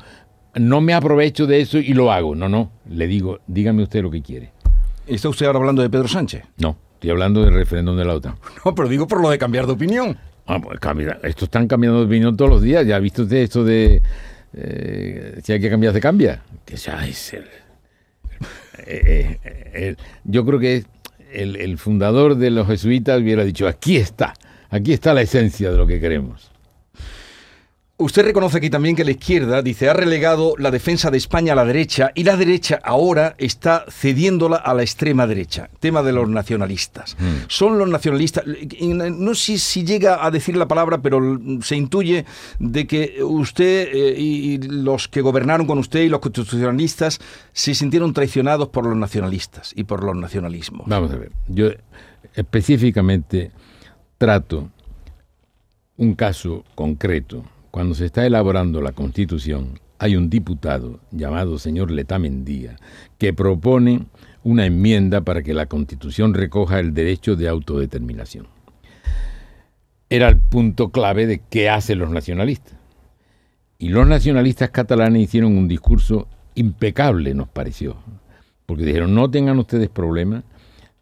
no 0.53 0.81
me 0.81 0.93
aprovecho 0.93 1.47
de 1.47 1.61
eso 1.61 1.77
y 1.77 1.93
lo 1.93 2.11
hago. 2.11 2.35
No, 2.35 2.47
no, 2.47 2.71
le 2.89 3.07
digo, 3.07 3.39
dígame 3.47 3.83
usted 3.83 4.03
lo 4.03 4.11
que 4.11 4.21
quiere. 4.21 4.51
¿Está 5.07 5.29
usted 5.29 5.45
ahora 5.45 5.59
hablando 5.59 5.81
de 5.81 5.89
Pedro 5.89 6.07
Sánchez? 6.07 6.43
No, 6.57 6.77
estoy 6.93 7.09
hablando 7.09 7.43
del 7.43 7.53
referéndum 7.53 7.97
de 7.97 8.05
la 8.05 8.13
OTAN. 8.13 8.35
No, 8.65 8.73
pero 8.73 8.87
digo 8.87 9.07
por 9.07 9.21
lo 9.21 9.29
de 9.29 9.37
cambiar 9.37 9.65
de 9.65 9.73
opinión. 9.73 10.17
Ah, 10.47 10.59
pues 10.61 10.79
estos 11.23 11.43
están 11.43 11.67
cambiando 11.67 11.99
de 11.99 12.05
opinión 12.05 12.37
todos 12.37 12.51
los 12.51 12.61
días. 12.61 12.85
¿Ya 12.85 12.97
ha 12.97 12.99
visto 12.99 13.23
usted 13.23 13.37
esto 13.37 13.63
de 13.63 14.03
eh, 14.55 15.39
si 15.43 15.53
hay 15.53 15.59
que 15.59 15.69
cambiar, 15.69 15.93
se 15.93 15.99
cambia. 15.99 16.41
Que 16.65 16.77
sea 16.77 17.05
es 17.05 17.33
el, 17.33 17.45
eh, 18.87 19.39
eh, 19.43 19.95
yo 20.23 20.45
creo 20.45 20.59
que 20.59 20.83
el 21.31 21.77
fundador 21.77 22.35
de 22.35 22.49
los 22.49 22.65
jesuitas 22.67 23.19
hubiera 23.19 23.43
dicho, 23.43 23.67
aquí 23.67 23.97
está, 23.97 24.33
aquí 24.69 24.93
está 24.93 25.13
la 25.13 25.21
esencia 25.21 25.69
de 25.69 25.77
lo 25.77 25.85
que 25.85 25.99
queremos. 25.99 26.54
Usted 27.97 28.25
reconoce 28.25 28.58
aquí 28.58 28.69
también 28.69 28.93
que 28.93 29.05
la 29.05 29.12
izquierda, 29.12 29.62
dice, 29.62 29.88
ha 29.88 29.93
relegado 29.93 30.55
la 30.58 30.69
defensa 30.69 31.12
de 31.12 31.17
España 31.17 31.53
a 31.53 31.55
la 31.55 31.63
derecha 31.63 32.12
y 32.13 32.25
la 32.25 32.36
derecha 32.36 32.77
ahora 32.84 33.36
está 33.38 33.86
cediéndola 33.89 34.58
a 34.58 34.73
la 34.73 34.81
extrema 34.81 35.25
derecha. 35.25 35.69
Tema 35.79 36.03
de 36.03 36.12
los 36.12 36.27
nacionalistas. 36.27 37.15
Mm. 37.17 37.45
Son 37.47 37.77
los 37.77 37.88
nacionalistas, 37.88 38.43
no 38.81 39.34
sé 39.34 39.58
si 39.60 39.86
llega 39.86 40.25
a 40.25 40.29
decir 40.29 40.58
la 40.58 40.67
palabra, 40.67 40.97
pero 40.97 41.39
se 41.62 41.77
intuye 41.77 42.25
de 42.60 42.86
que 42.86 43.23
usted 43.23 43.88
eh, 43.93 44.19
y 44.19 44.58
los 44.58 45.08
que 45.08 45.21
gobernaron 45.21 45.65
con 45.65 45.77
usted 45.77 46.01
y 46.01 46.10
los 46.10 46.19
constitucionalistas 46.19 47.21
se 47.53 47.73
sintieron 47.73 48.12
traicionados 48.12 48.67
por 48.67 48.86
los 48.86 48.97
nacionalistas 48.97 49.71
y 49.73 49.86
por 49.86 50.03
los 50.03 50.17
nacionalismos. 50.17 50.86
Vamos 50.88 51.12
a 51.12 51.15
ver, 51.15 51.31
yo 51.47 51.69
específicamente 52.34 53.51
trato 54.17 54.69
un 55.95 56.13
caso 56.13 56.65
concreto 56.75 57.45
cuando 57.75 57.93
se 57.93 58.05
está 58.05 58.25
elaborando 58.25 58.79
la 58.79 58.93
Constitución, 58.93 59.81
hay 59.99 60.15
un 60.15 60.29
diputado 60.29 61.01
llamado 61.11 61.59
señor 61.59 61.91
Letamendía 61.91 62.77
que 63.17 63.33
propone 63.33 64.05
una 64.45 64.65
enmienda 64.65 65.19
para 65.19 65.43
que 65.43 65.53
la 65.53 65.65
Constitución 65.65 66.33
recoja 66.33 66.79
el 66.79 66.93
derecho 66.93 67.35
de 67.35 67.49
autodeterminación. 67.49 68.47
Era 70.09 70.29
el 70.29 70.38
punto 70.38 70.91
clave 70.91 71.27
de 71.27 71.41
qué 71.49 71.69
hacen 71.69 71.99
los 71.99 72.09
nacionalistas. 72.09 72.77
Y 73.77 73.89
los 73.89 74.07
nacionalistas 74.07 74.69
catalanes 74.69 75.23
hicieron 75.23 75.57
un 75.57 75.67
discurso 75.67 76.29
impecable, 76.53 77.33
nos 77.33 77.49
pareció, 77.49 77.97
porque 78.67 78.85
dijeron, 78.85 79.13
no 79.13 79.29
tengan 79.29 79.59
ustedes 79.59 79.89
problemas, 79.89 80.45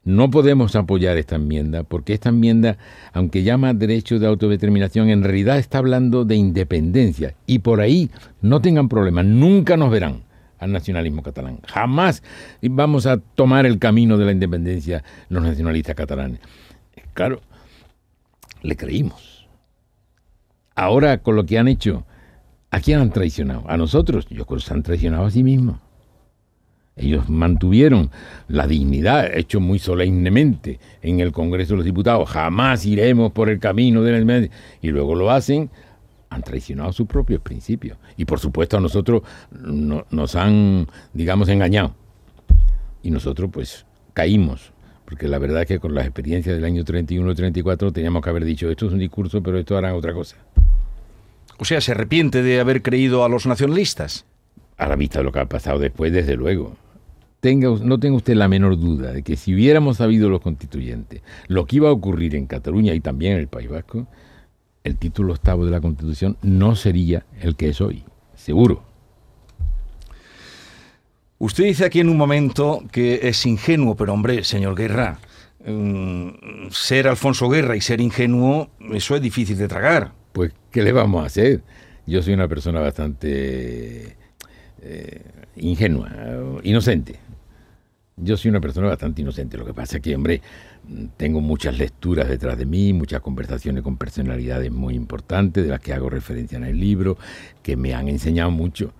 no 0.05 0.29
podemos 0.29 0.75
apoyar 0.75 1.17
esta 1.17 1.35
enmienda 1.35 1.83
porque 1.83 2.13
esta 2.13 2.29
enmienda, 2.29 2.77
aunque 3.13 3.43
llama 3.43 3.73
derecho 3.73 4.19
de 4.19 4.27
autodeterminación, 4.27 5.09
en 5.09 5.23
realidad 5.23 5.57
está 5.57 5.77
hablando 5.77 6.25
de 6.25 6.35
independencia. 6.35 7.35
Y 7.45 7.59
por 7.59 7.79
ahí 7.79 8.11
no 8.41 8.61
tengan 8.61 8.89
problemas, 8.89 9.25
nunca 9.25 9.77
nos 9.77 9.91
verán 9.91 10.23
al 10.59 10.71
nacionalismo 10.71 11.23
catalán. 11.23 11.59
Jamás 11.67 12.23
vamos 12.61 13.05
a 13.05 13.17
tomar 13.17 13.65
el 13.65 13.79
camino 13.79 14.17
de 14.17 14.25
la 14.25 14.31
independencia 14.31 15.03
los 15.29 15.43
nacionalistas 15.43 15.95
catalanes. 15.95 16.39
Claro, 17.13 17.41
le 18.61 18.75
creímos. 18.75 19.47
Ahora 20.75 21.19
con 21.19 21.35
lo 21.35 21.45
que 21.45 21.59
han 21.59 21.67
hecho, 21.67 22.05
¿a 22.71 22.79
quién 22.79 22.99
han 22.99 23.11
traicionado? 23.11 23.63
A 23.69 23.77
nosotros. 23.77 24.27
Yo 24.29 24.45
creo 24.45 24.59
que 24.59 24.65
se 24.65 24.73
han 24.73 24.83
traicionado 24.83 25.25
a 25.25 25.31
sí 25.31 25.43
mismos. 25.43 25.77
Ellos 26.95 27.27
mantuvieron 27.27 28.12
la 28.47 28.67
dignidad, 28.67 29.36
hecho 29.36 29.60
muy 29.60 29.79
solemnemente 29.79 30.79
en 31.01 31.19
el 31.21 31.32
Congreso 31.32 31.73
de 31.73 31.77
los 31.77 31.86
Diputados. 31.86 32.29
Jamás 32.29 32.86
iremos 32.86 33.32
por 33.32 33.49
el 33.49 33.60
camino 33.60 34.03
de 34.03 34.19
la 34.19 34.49
Y 34.82 34.89
luego 34.89 35.15
lo 35.15 35.32
hacen, 35.32 35.71
han 36.29 36.43
traicionado 36.43 36.93
sus 36.93 37.08
propios 37.08 37.41
principios. 37.41 37.97
Y 38.15 38.25
por 38.25 38.39
supuesto 38.39 38.77
a 38.77 38.79
nosotros 38.79 39.23
nos 39.51 40.36
han, 40.36 40.88
digamos, 41.13 41.49
engañado. 41.49 41.95
Y 43.01 43.10
nosotros 43.10 43.49
pues 43.51 43.86
caímos. 44.13 44.71
Porque 45.06 45.27
la 45.27 45.39
verdad 45.39 45.63
es 45.63 45.67
que 45.67 45.79
con 45.79 45.95
las 45.95 46.06
experiencias 46.06 46.56
del 46.56 46.63
año 46.63 46.84
31-34 46.84 47.91
teníamos 47.91 48.23
que 48.23 48.29
haber 48.29 48.45
dicho, 48.45 48.69
esto 48.69 48.86
es 48.86 48.93
un 48.93 48.99
discurso, 48.99 49.41
pero 49.41 49.58
esto 49.58 49.75
hará 49.77 49.95
otra 49.95 50.13
cosa. 50.13 50.38
O 51.58 51.65
sea, 51.65 51.82
¿se 51.82 51.91
arrepiente 51.91 52.43
de 52.43 52.60
haber 52.60 52.84
creído 52.84 53.25
a 53.25 53.29
los 53.29 53.45
nacionalistas? 53.45 54.25
A 54.77 54.88
la 54.88 54.95
vista 54.95 55.19
de 55.19 55.25
lo 55.25 55.32
que 55.32 55.39
ha 55.39 55.45
pasado 55.45 55.79
después, 55.79 56.12
desde 56.12 56.36
luego 56.36 56.77
no 57.43 57.99
tenga 57.99 58.15
usted 58.15 58.36
la 58.36 58.47
menor 58.47 58.79
duda 58.79 59.12
de 59.12 59.21
que 59.21 59.36
si 59.36 59.53
hubiéramos 59.53 59.97
sabido 59.97 60.29
los 60.29 60.39
constituyentes 60.39 61.21
lo 61.47 61.65
que 61.65 61.77
iba 61.77 61.89
a 61.89 61.91
ocurrir 61.91 62.36
en 62.36 62.47
Cataluña 62.47 62.93
y 62.93 63.01
también 63.01 63.34
en 63.34 63.39
el 63.39 63.47
País 63.47 63.69
Vasco, 63.69 64.08
el 64.84 64.97
título 64.97 65.34
octavo 65.34 65.65
de 65.65 65.71
la 65.71 65.82
Constitución 65.82 66.38
no 66.41 66.75
sería 66.75 67.25
el 67.41 67.56
que 67.56 67.69
es 67.69 67.82
hoy, 67.82 68.03
seguro. 68.36 68.84
Usted 71.38 71.65
dice 71.65 71.86
aquí 71.86 71.99
en 71.99 72.08
un 72.08 72.17
momento 72.17 72.84
que 72.91 73.19
es 73.23 73.45
ingenuo, 73.45 73.95
pero 73.95 74.13
hombre, 74.13 74.45
señor 74.45 74.75
Guerra, 74.75 75.19
mm, 75.65 76.69
ser 76.69 77.10
Alfonso 77.10 77.49
Guerra 77.49 77.75
y 77.75 77.82
ser 77.82 77.99
ingenuo, 77.99 78.69
eso 78.93 79.15
es 79.15 79.21
difícil 79.21 79.58
de 79.58 79.67
tragar. 79.67 80.13
Pues, 80.32 80.53
¿qué 80.71 80.82
le 80.82 80.93
vamos 80.93 81.23
a 81.23 81.27
hacer? 81.27 81.62
Yo 82.06 82.21
soy 82.21 82.34
una 82.34 82.47
persona 82.47 82.79
bastante 82.79 84.15
eh, 84.82 85.21
ingenua, 85.58 86.10
inocente. 86.63 87.19
Yo 88.15 88.38
soy 88.38 88.49
una 88.49 88.62
persona 88.62 88.88
bastante 88.88 89.21
inocente. 89.21 89.58
Lo 89.58 89.65
que 89.65 89.73
pasa 89.73 89.97
es 89.97 90.04
que, 90.04 90.15
hombre, 90.15 90.41
tengo 91.17 91.41
muchas 91.41 91.78
lecturas 91.78 92.30
detrás 92.30 92.58
de 92.58 92.65
mí, 92.65 92.93
muchas 92.93 93.21
conversaciones 93.21 93.84
con 93.84 93.97
personalidades 93.97 94.71
muy 94.71 94.95
importantes, 94.95 95.63
de 95.63 95.69
las 95.69 95.80
que 95.80 95.93
hago 95.93 96.10
referencia 96.10 96.58
en 96.58 96.65
el 96.65 96.80
libro, 96.80 97.17
que 97.63 97.76
me 97.76 97.93
han 97.93 98.08
enseñado 98.08 98.52
mucho. 98.52 98.93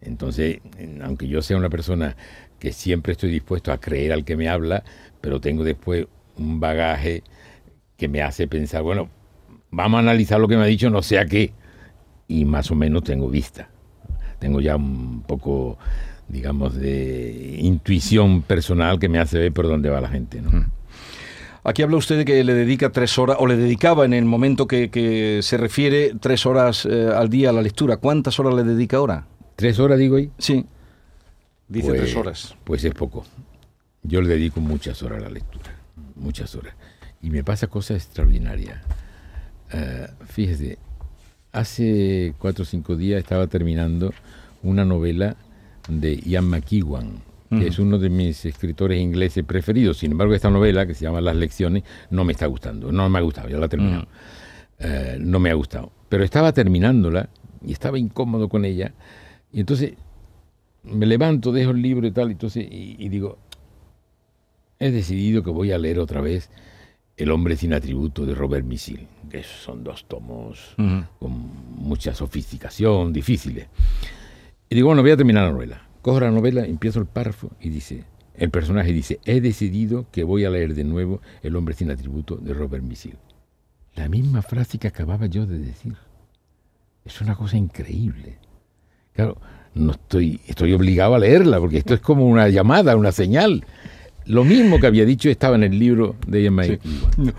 Entonces, 0.00 0.60
aunque 1.02 1.28
yo 1.28 1.42
sea 1.42 1.56
una 1.56 1.70
persona 1.70 2.16
que 2.58 2.72
siempre 2.72 3.12
estoy 3.12 3.30
dispuesto 3.30 3.72
a 3.72 3.78
creer 3.78 4.12
al 4.12 4.24
que 4.24 4.36
me 4.36 4.48
habla, 4.48 4.84
pero 5.20 5.40
tengo 5.40 5.64
después 5.64 6.06
un 6.36 6.60
bagaje 6.60 7.22
que 7.96 8.08
me 8.08 8.22
hace 8.22 8.46
pensar, 8.46 8.82
bueno, 8.82 9.08
vamos 9.70 9.98
a 9.98 10.00
analizar 10.00 10.40
lo 10.40 10.46
que 10.46 10.56
me 10.56 10.62
ha 10.62 10.66
dicho, 10.66 10.90
no 10.90 11.02
sé 11.02 11.18
a 11.18 11.26
qué, 11.26 11.52
y 12.28 12.44
más 12.44 12.70
o 12.70 12.74
menos 12.74 13.02
tengo 13.02 13.28
vista. 13.28 13.70
Tengo 14.38 14.60
ya 14.60 14.76
un 14.76 15.22
poco, 15.22 15.78
digamos, 16.28 16.74
de 16.74 17.56
intuición 17.60 18.42
personal 18.42 18.98
que 18.98 19.08
me 19.08 19.18
hace 19.18 19.38
ver 19.38 19.52
por 19.52 19.66
dónde 19.66 19.90
va 19.90 20.00
la 20.00 20.08
gente. 20.08 20.40
¿no? 20.40 20.66
Aquí 21.64 21.82
habla 21.82 21.96
usted 21.96 22.18
de 22.18 22.24
que 22.24 22.42
le 22.44 22.54
dedica 22.54 22.90
tres 22.92 23.18
horas, 23.18 23.36
o 23.40 23.46
le 23.46 23.56
dedicaba 23.56 24.04
en 24.04 24.12
el 24.12 24.24
momento 24.24 24.66
que, 24.66 25.40
se 25.42 25.56
refiere 25.56 26.14
tres 26.20 26.46
horas 26.46 26.86
eh, 26.86 27.10
al 27.14 27.28
día 27.28 27.50
a 27.50 27.52
la 27.52 27.62
lectura. 27.62 27.96
¿Cuántas 27.96 28.38
horas 28.38 28.54
le 28.54 28.64
dedica 28.64 28.98
ahora? 28.98 29.26
¿Tres 29.56 29.78
horas 29.78 29.98
digo 29.98 30.16
ahí? 30.16 30.30
Sí. 30.38 30.64
Dice 31.68 31.88
pues, 31.88 32.00
tres 32.00 32.16
horas. 32.16 32.56
Pues 32.64 32.84
es 32.84 32.94
poco. 32.94 33.24
Yo 34.02 34.22
le 34.22 34.28
dedico 34.28 34.60
muchas 34.60 35.02
horas 35.02 35.18
a 35.18 35.22
la 35.22 35.30
lectura. 35.30 35.74
Muchas 36.16 36.54
horas. 36.54 36.74
Y 37.20 37.30
me 37.30 37.42
pasa 37.42 37.66
cosas 37.66 37.98
extraordinarias. 37.98 38.80
Eh, 39.72 40.06
fíjese, 40.26 40.78
hace 41.52 42.34
cuatro 42.38 42.62
o 42.62 42.66
cinco 42.66 42.96
días 42.96 43.18
estaba 43.18 43.46
terminando 43.46 44.14
una 44.62 44.84
novela 44.84 45.36
de 45.88 46.16
Ian 46.16 46.48
McEwan, 46.48 47.22
que 47.50 47.66
es 47.66 47.78
uno 47.78 47.98
de 47.98 48.10
mis 48.10 48.44
escritores 48.44 49.00
ingleses 49.00 49.42
preferidos. 49.42 49.98
Sin 49.98 50.12
embargo, 50.12 50.34
esta 50.34 50.50
novela, 50.50 50.86
que 50.86 50.94
se 50.94 51.04
llama 51.04 51.20
Las 51.20 51.34
Lecciones, 51.34 51.82
no 52.10 52.24
me 52.24 52.32
está 52.32 52.46
gustando. 52.46 52.92
No 52.92 53.08
me 53.08 53.18
ha 53.18 53.22
gustado, 53.22 53.48
ya 53.48 53.56
la 53.56 53.66
he 53.66 53.68
terminado. 53.70 54.06
Eh, 54.78 55.16
no 55.18 55.40
me 55.40 55.50
ha 55.50 55.54
gustado. 55.54 55.90
Pero 56.08 56.24
estaba 56.24 56.52
terminándola 56.52 57.30
y 57.66 57.72
estaba 57.72 57.98
incómodo 57.98 58.48
con 58.48 58.64
ella. 58.64 58.92
Y 59.50 59.60
entonces 59.60 59.94
me 60.84 61.06
levanto, 61.06 61.52
dejo 61.52 61.70
el 61.70 61.82
libro 61.82 62.06
y 62.06 62.10
tal, 62.10 62.30
entonces, 62.30 62.66
y, 62.70 63.08
digo, 63.08 63.38
he 64.78 64.90
decidido 64.90 65.42
que 65.42 65.50
voy 65.50 65.72
a 65.72 65.78
leer 65.78 65.98
otra 65.98 66.20
vez 66.20 66.50
El 67.16 67.30
hombre 67.32 67.56
sin 67.56 67.72
atributo 67.72 68.24
de 68.26 68.34
Robert 68.34 68.64
Misil, 68.64 69.08
que 69.28 69.42
son 69.42 69.82
dos 69.82 70.04
tomos 70.04 70.76
con 71.18 71.32
mucha 71.76 72.14
sofisticación, 72.14 73.12
difíciles. 73.12 73.66
Y 74.70 74.74
digo, 74.74 74.88
bueno, 74.88 75.02
voy 75.02 75.10
a 75.10 75.16
terminar 75.16 75.44
la 75.44 75.52
novela. 75.52 75.82
Cojo 76.02 76.20
la 76.20 76.30
novela, 76.30 76.64
empiezo 76.64 77.00
el 77.00 77.06
párrafo 77.06 77.50
y 77.60 77.70
dice, 77.70 78.04
el 78.34 78.50
personaje 78.50 78.92
dice, 78.92 79.18
he 79.24 79.40
decidido 79.40 80.06
que 80.12 80.24
voy 80.24 80.44
a 80.44 80.50
leer 80.50 80.74
de 80.74 80.84
nuevo 80.84 81.20
El 81.42 81.56
hombre 81.56 81.74
sin 81.74 81.90
atributo 81.90 82.36
de 82.36 82.54
Robert 82.54 82.84
Misil. 82.84 83.16
La 83.96 84.08
misma 84.08 84.42
frase 84.42 84.78
que 84.78 84.88
acababa 84.88 85.26
yo 85.26 85.46
de 85.46 85.58
decir. 85.58 85.96
Es 87.04 87.20
una 87.20 87.34
cosa 87.34 87.56
increíble. 87.56 88.38
Claro, 89.12 89.38
no 89.74 89.92
estoy, 89.92 90.40
estoy 90.46 90.72
obligado 90.72 91.14
a 91.14 91.18
leerla, 91.18 91.58
porque 91.58 91.78
esto 91.78 91.94
es 91.94 92.00
como 92.00 92.26
una 92.26 92.48
llamada, 92.48 92.94
una 92.96 93.10
señal. 93.10 93.64
Lo 94.28 94.44
mismo 94.44 94.78
que 94.78 94.86
había 94.86 95.04
dicho 95.04 95.30
estaba 95.30 95.56
en 95.56 95.64
el 95.64 95.78
libro 95.78 96.14
de 96.26 96.42
Ian 96.42 96.56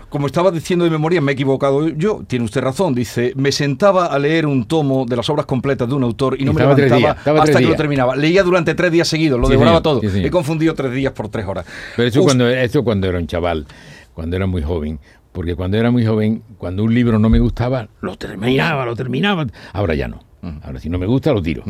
Como 0.08 0.26
estaba 0.26 0.50
diciendo 0.50 0.84
de 0.84 0.90
memoria, 0.90 1.20
me 1.20 1.32
he 1.32 1.34
equivocado 1.34 1.88
yo. 1.88 2.22
Tiene 2.26 2.44
usted 2.44 2.60
razón. 2.60 2.94
Dice, 2.94 3.32
me 3.36 3.52
sentaba 3.52 4.06
a 4.06 4.18
leer 4.18 4.44
un 4.46 4.66
tomo 4.66 5.06
de 5.06 5.16
las 5.16 5.30
obras 5.30 5.46
completas 5.46 5.88
de 5.88 5.94
un 5.94 6.02
autor 6.02 6.40
y 6.40 6.44
no 6.44 6.52
me 6.52 6.60
levantaba 6.60 7.16
hasta 7.42 7.58
que 7.58 7.66
lo 7.66 7.76
terminaba. 7.76 8.16
Leía 8.16 8.42
durante 8.42 8.74
tres 8.74 8.90
días 8.90 9.08
seguidos, 9.08 9.40
lo 9.40 9.48
devoraba 9.48 9.80
todo. 9.80 10.00
He 10.02 10.30
confundido 10.30 10.74
tres 10.74 10.92
días 10.92 11.12
por 11.12 11.28
tres 11.28 11.46
horas. 11.46 11.64
Pero 11.96 12.08
eso, 12.08 12.22
cuando, 12.22 12.48
eso 12.48 12.82
cuando 12.82 13.08
era 13.08 13.18
un 13.18 13.26
chaval, 13.26 13.66
cuando 14.12 14.36
era 14.36 14.46
muy 14.46 14.62
joven. 14.62 14.98
Porque 15.32 15.54
cuando 15.54 15.76
era 15.76 15.92
muy 15.92 16.04
joven, 16.04 16.42
cuando 16.58 16.82
un 16.82 16.92
libro 16.92 17.20
no 17.20 17.28
me 17.30 17.38
gustaba, 17.38 17.88
lo 18.00 18.16
terminaba, 18.16 18.84
lo 18.84 18.96
terminaba. 18.96 19.46
Ahora 19.72 19.94
ya 19.94 20.08
no. 20.08 20.24
Ahora, 20.62 20.80
si 20.80 20.88
no 20.88 20.98
me 20.98 21.06
gusta, 21.06 21.32
lo 21.32 21.42
tiro. 21.42 21.62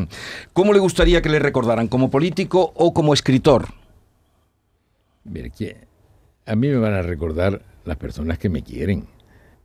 ¿Cómo 0.52 0.72
le 0.72 0.78
gustaría 0.78 1.20
que 1.20 1.28
le 1.28 1.38
recordaran? 1.38 1.88
¿Como 1.88 2.09
político 2.09 2.72
o 2.74 2.94
como 2.94 3.12
escritor? 3.12 3.66
A 6.46 6.54
mí 6.56 6.68
me 6.68 6.76
van 6.76 6.94
a 6.94 7.02
recordar 7.02 7.62
las 7.84 7.96
personas 7.96 8.38
que 8.38 8.48
me 8.48 8.62
quieren. 8.62 9.06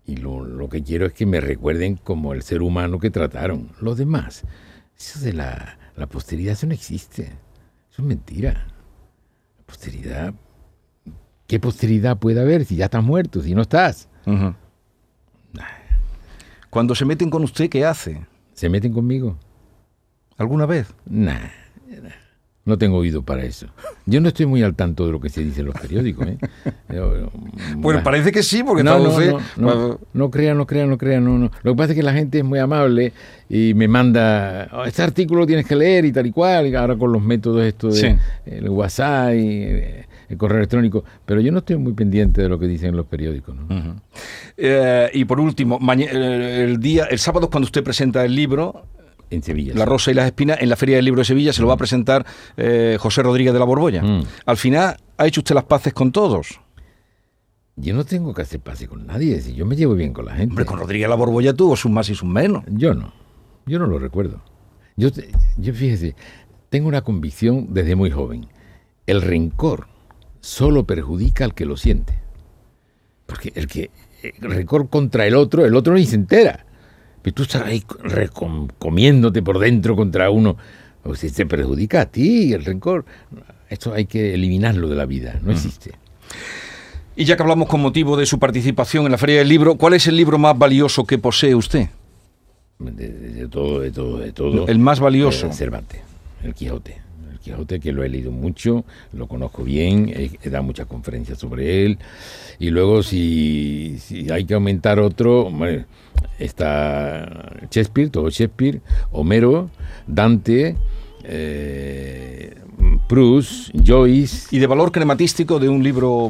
Y 0.05 0.17
lo, 0.17 0.69
que 0.69 0.83
quiero 0.83 1.07
es 1.07 1.13
que 1.13 1.25
me 1.25 1.41
recuerden 1.41 1.95
como 1.97 2.33
el 2.33 2.43
ser 2.43 2.61
humano 2.61 2.99
que 2.99 3.09
trataron. 3.09 3.71
Los 3.81 3.97
demás, 3.97 4.43
eso 4.97 5.19
de 5.19 5.33
la, 5.33 5.77
posteridad, 6.11 6.53
eso 6.53 6.67
no 6.67 6.73
existe. 6.73 7.23
Eso 7.23 8.01
es 8.01 8.03
mentira. 8.03 8.67
La 9.57 9.63
posteridad, 9.65 10.33
¿qué 11.47 11.59
posteridad 11.59 12.17
puede 12.17 12.39
haber 12.39 12.65
si 12.65 12.75
ya 12.75 12.85
estás 12.85 13.03
muerto, 13.03 13.41
si 13.41 13.55
no 13.55 13.63
estás? 13.63 14.07
Cuando 16.69 16.93
se 16.93 17.05
meten 17.05 17.29
con 17.29 17.43
usted, 17.43 17.69
¿qué 17.69 17.85
hace? 17.85 18.27
¿Se 18.53 18.69
meten 18.69 18.93
conmigo? 18.93 19.37
¿Alguna 20.37 20.65
vez? 20.65 20.93
Nah, 21.05 21.49
no 22.65 22.79
tengo 22.79 22.97
oído 22.97 23.21
para 23.21 23.43
eso. 23.43 23.67
Yo 24.07 24.19
no 24.19 24.27
estoy 24.27 24.47
muy 24.47 24.63
al 24.63 24.75
tanto 24.75 25.05
de 25.05 25.11
lo 25.11 25.19
que 25.19 25.29
se 25.29 25.43
dice 25.43 25.61
en 25.61 25.67
los 25.67 25.75
periódicos. 25.75 26.27
¿eh? 26.27 26.37
bueno, 27.77 28.01
parece 28.03 28.31
que 28.31 28.41
sí, 28.41 28.63
porque 28.63 28.83
no, 28.83 28.97
no, 28.97 29.39
no, 29.57 29.99
no, 30.13 30.31
crean, 30.31 30.57
no 30.57 30.65
crean, 30.65 30.89
no 30.89 30.97
crean. 30.97 31.23
No, 31.23 31.37
no. 31.37 31.51
Lo 31.61 31.73
que 31.73 31.77
pasa 31.77 31.91
es 31.91 31.95
que 31.95 32.03
la 32.03 32.13
gente 32.13 32.39
es 32.39 32.43
muy 32.43 32.57
amable 32.57 33.13
y 33.49 33.75
me 33.75 33.87
manda, 33.87 34.67
oh, 34.73 34.83
este 34.83 35.03
artículo 35.03 35.45
tienes 35.45 35.67
que 35.67 35.75
leer 35.75 36.05
y 36.05 36.11
tal 36.11 36.25
y 36.25 36.31
cual, 36.31 36.65
y 36.65 36.73
ahora 36.73 36.97
con 36.97 37.11
los 37.11 37.21
métodos 37.21 37.63
estos 37.63 38.01
de 38.01 38.17
el 38.47 38.69
WhatsApp 38.69 39.35
y 39.35 39.37
eh, 39.37 40.05
el 40.29 40.37
correo 40.37 40.57
electrónico, 40.57 41.03
pero 41.23 41.41
yo 41.41 41.51
no 41.51 41.59
estoy 41.59 41.77
muy 41.77 41.93
pendiente 41.93 42.41
de 42.41 42.49
lo 42.49 42.57
que 42.57 42.65
dicen 42.65 42.95
los 42.95 43.05
periódicos. 43.05 43.55
Eh, 44.57 45.09
y 45.13 45.25
por 45.25 45.39
último, 45.39 45.79
el 45.93 46.79
día, 46.79 47.05
el 47.05 47.19
sábado 47.19 47.49
cuando 47.49 47.65
usted 47.65 47.83
presenta 47.83 48.25
el 48.25 48.33
libro, 48.33 48.85
en 49.29 49.43
Sevilla. 49.43 49.73
La 49.75 49.85
Rosa 49.85 50.11
y 50.11 50.13
las 50.13 50.25
Espinas, 50.25 50.57
en 50.61 50.69
la 50.69 50.75
Feria 50.75 50.95
del 50.97 51.05
Libro 51.05 51.19
de 51.19 51.25
Sevilla, 51.25 51.53
se 51.53 51.61
lo 51.61 51.67
va 51.67 51.73
a 51.73 51.75
mm. 51.75 51.79
presentar 51.79 52.25
eh, 52.57 52.97
José 52.99 53.23
Rodríguez 53.23 53.53
de 53.53 53.59
la 53.59 53.65
Borbolla. 53.65 54.01
Mm. 54.01 54.23
Al 54.45 54.57
final, 54.57 54.97
¿ha 55.17 55.27
hecho 55.27 55.41
usted 55.41 55.55
las 55.55 55.65
paces 55.65 55.93
con 55.93 56.11
todos? 56.11 56.59
Yo 57.77 57.93
no 57.93 58.05
tengo 58.05 58.33
que 58.33 58.41
hacer 58.41 58.61
paces 58.61 58.87
con 58.87 59.05
nadie, 59.05 59.41
si 59.41 59.53
yo 59.53 59.65
me 59.65 59.75
llevo 59.75 59.95
bien 59.95 60.13
con 60.13 60.25
la 60.25 60.35
gente. 60.35 60.51
Hombre, 60.51 60.65
con 60.65 60.79
Rodríguez 60.79 61.05
de 61.05 61.09
la 61.09 61.15
Borbolla 61.15 61.53
tuvo 61.53 61.75
sus 61.75 61.91
más 61.91 62.09
y 62.09 62.15
sus 62.15 62.27
menos. 62.27 62.63
Yo 62.67 62.93
no, 62.93 63.13
yo 63.65 63.79
no 63.79 63.87
lo 63.87 63.99
recuerdo. 63.99 64.41
Yo, 64.95 65.09
yo 65.57 65.73
fíjese, 65.73 66.15
tengo 66.69 66.87
una 66.87 67.01
convicción 67.01 67.73
desde 67.73 67.95
muy 67.95 68.11
joven. 68.11 68.47
El 69.07 69.21
rencor 69.21 69.87
solo 70.39 70.85
perjudica 70.85 71.43
al 71.43 71.53
que 71.53 71.65
lo 71.65 71.75
siente. 71.75 72.19
Porque 73.25 73.51
el 73.55 73.67
que 73.67 73.91
el 74.23 74.51
rencor 74.51 74.89
contra 74.89 75.27
el 75.27 75.35
otro, 75.35 75.65
el 75.65 75.75
otro 75.75 75.93
ni 75.93 76.05
se 76.05 76.15
entera. 76.15 76.64
Pero 77.25 77.33
tú 77.33 77.41
estás 77.41 77.63
ahí 77.63 77.83
comiéndote 78.77 79.41
por 79.41 79.57
dentro 79.57 79.95
contra 79.95 80.29
uno. 80.29 80.57
O 81.03 81.15
si 81.15 81.31
te 81.31 81.47
perjudica 81.47 82.01
a 82.01 82.05
ti 82.05 82.53
el 82.53 82.63
rencor. 82.63 83.03
Esto 83.67 83.95
hay 83.95 84.05
que 84.05 84.35
eliminarlo 84.35 84.87
de 84.87 84.95
la 84.95 85.07
vida, 85.07 85.39
no 85.41 85.51
existe. 85.51 85.93
Y 87.15 87.25
ya 87.25 87.35
que 87.35 87.41
hablamos 87.41 87.67
con 87.67 87.81
motivo 87.81 88.15
de 88.15 88.27
su 88.27 88.37
participación 88.37 89.05
en 89.05 89.11
la 89.11 89.17
Feria 89.17 89.39
del 89.39 89.49
Libro, 89.49 89.73
¿cuál 89.73 89.95
es 89.95 90.05
el 90.05 90.15
libro 90.17 90.37
más 90.37 90.55
valioso 90.55 91.03
que 91.03 91.17
posee 91.17 91.55
usted? 91.55 91.89
De, 92.77 93.47
todo, 93.49 93.79
de 93.79 93.89
todo, 93.89 94.19
de 94.19 94.31
todo. 94.31 94.67
El 94.67 94.77
más 94.77 94.99
valioso. 94.99 95.47
El 95.47 95.53
Cervantes, 95.53 96.01
el 96.43 96.53
Quijote. 96.53 97.01
El 97.31 97.39
Quijote, 97.39 97.79
que 97.79 97.91
lo 97.91 98.03
he 98.03 98.09
leído 98.09 98.29
mucho, 98.31 98.85
lo 99.13 99.25
conozco 99.25 99.63
bien, 99.63 100.13
he, 100.15 100.49
dado 100.51 100.63
muchas 100.63 100.85
conferencias 100.85 101.39
sobre 101.39 101.87
él. 101.87 101.97
Y 102.59 102.69
luego, 102.69 103.01
si, 103.01 103.97
si 103.97 104.29
hay 104.29 104.45
que 104.45 104.53
aumentar 104.53 104.99
otro, 104.99 105.49
está 106.39 107.57
Shakespeare, 107.71 108.09
todo 108.09 108.29
Shakespeare, 108.29 108.81
Homero, 109.11 109.69
Dante, 110.07 110.75
eh, 111.23 112.55
Proust, 113.07 113.71
Joyce. 113.85 114.55
¿Y 114.55 114.59
de 114.59 114.67
valor 114.67 114.91
crematístico 114.91 115.59
de 115.59 115.69
un 115.69 115.83
libro? 115.83 116.29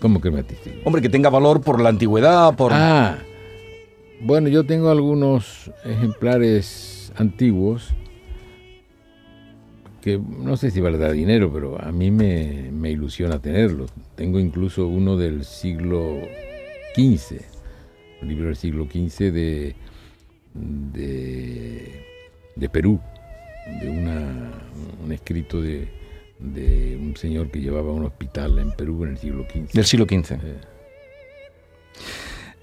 ¿Cómo 0.00 0.20
crematístico? 0.20 0.76
Hombre, 0.84 1.02
que 1.02 1.08
tenga 1.08 1.30
valor 1.30 1.60
por 1.60 1.80
la 1.80 1.88
antigüedad, 1.88 2.54
por... 2.54 2.72
Ah, 2.72 3.18
bueno, 4.20 4.48
yo 4.48 4.64
tengo 4.64 4.90
algunos 4.90 5.70
ejemplares 5.84 7.12
antiguos 7.16 7.90
que 10.00 10.18
no 10.18 10.56
sé 10.56 10.72
si 10.72 10.80
valdrá 10.80 11.12
dinero, 11.12 11.52
pero 11.52 11.80
a 11.80 11.92
mí 11.92 12.10
me, 12.10 12.70
me 12.72 12.90
ilusiona 12.90 13.38
tenerlos. 13.38 13.92
Tengo 14.16 14.40
incluso 14.40 14.88
uno 14.88 15.16
del 15.16 15.44
siglo 15.44 16.18
XV 16.96 17.51
libro 18.28 18.46
del 18.46 18.56
siglo 18.56 18.86
XV 18.86 19.32
de, 19.32 19.74
de, 22.56 22.68
Perú, 22.68 23.00
de 23.80 23.88
un 23.88 25.12
escrito 25.12 25.60
de, 25.60 25.88
un 27.00 27.14
señor 27.16 27.50
que 27.50 27.60
llevaba 27.60 27.92
un 27.92 28.04
hospital 28.04 28.58
en 28.58 28.72
Perú 28.72 29.04
en 29.04 29.10
el 29.10 29.18
siglo 29.18 29.44
XV. 29.44 29.72
Del 29.72 29.84
siglo 29.84 30.06
XV. 30.08 30.36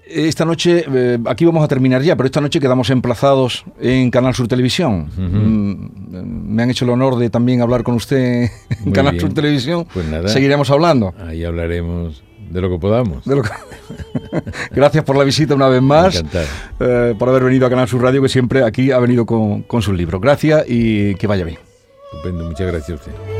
esta 0.06 0.44
noche, 0.44 0.84
eh, 0.92 1.18
aquí 1.26 1.44
vamos 1.44 1.64
a 1.64 1.68
terminar 1.68 2.02
ya, 2.02 2.16
pero 2.16 2.26
esta 2.26 2.40
noche 2.40 2.60
quedamos 2.60 2.90
emplazados 2.90 3.64
en 3.80 4.10
Canal 4.10 4.34
Sur 4.34 4.48
Televisión. 4.48 5.08
Mm, 5.16 6.54
me 6.54 6.62
han 6.62 6.70
hecho 6.70 6.84
el 6.84 6.90
honor 6.90 7.16
de 7.16 7.30
también 7.30 7.60
hablar 7.60 7.82
con 7.82 7.94
usted 7.94 8.50
en 8.84 8.92
Canal 8.92 9.18
Sur 9.20 9.32
Televisión. 9.32 9.86
Pues 9.92 10.06
nada. 10.06 10.28
Seguiremos 10.28 10.70
hablando. 10.70 11.14
Ahí 11.18 11.44
hablaremos 11.44 12.22
de 12.50 12.60
lo 12.60 12.70
que 12.70 12.78
podamos. 12.78 13.24
Gracias 14.70 15.04
por 15.04 15.16
la 15.16 15.24
visita 15.24 15.54
una 15.54 15.68
vez 15.68 15.80
más. 15.80 16.22
Eh, 16.80 17.14
por 17.18 17.28
haber 17.28 17.44
venido 17.44 17.66
a 17.66 17.70
Canal 17.70 17.88
Sur 17.88 18.02
Radio, 18.02 18.20
que 18.22 18.28
siempre 18.28 18.62
aquí 18.64 18.90
ha 18.90 18.98
venido 18.98 19.24
con, 19.24 19.62
con 19.62 19.80
sus 19.82 19.96
libros. 19.96 20.20
Gracias 20.20 20.64
y 20.68 21.14
que 21.14 21.26
vaya 21.26 21.44
bien. 21.44 21.58
Estupendo, 22.12 22.44
muchas 22.44 22.66
gracias 22.66 22.90
a 22.90 22.94
usted. 22.94 23.39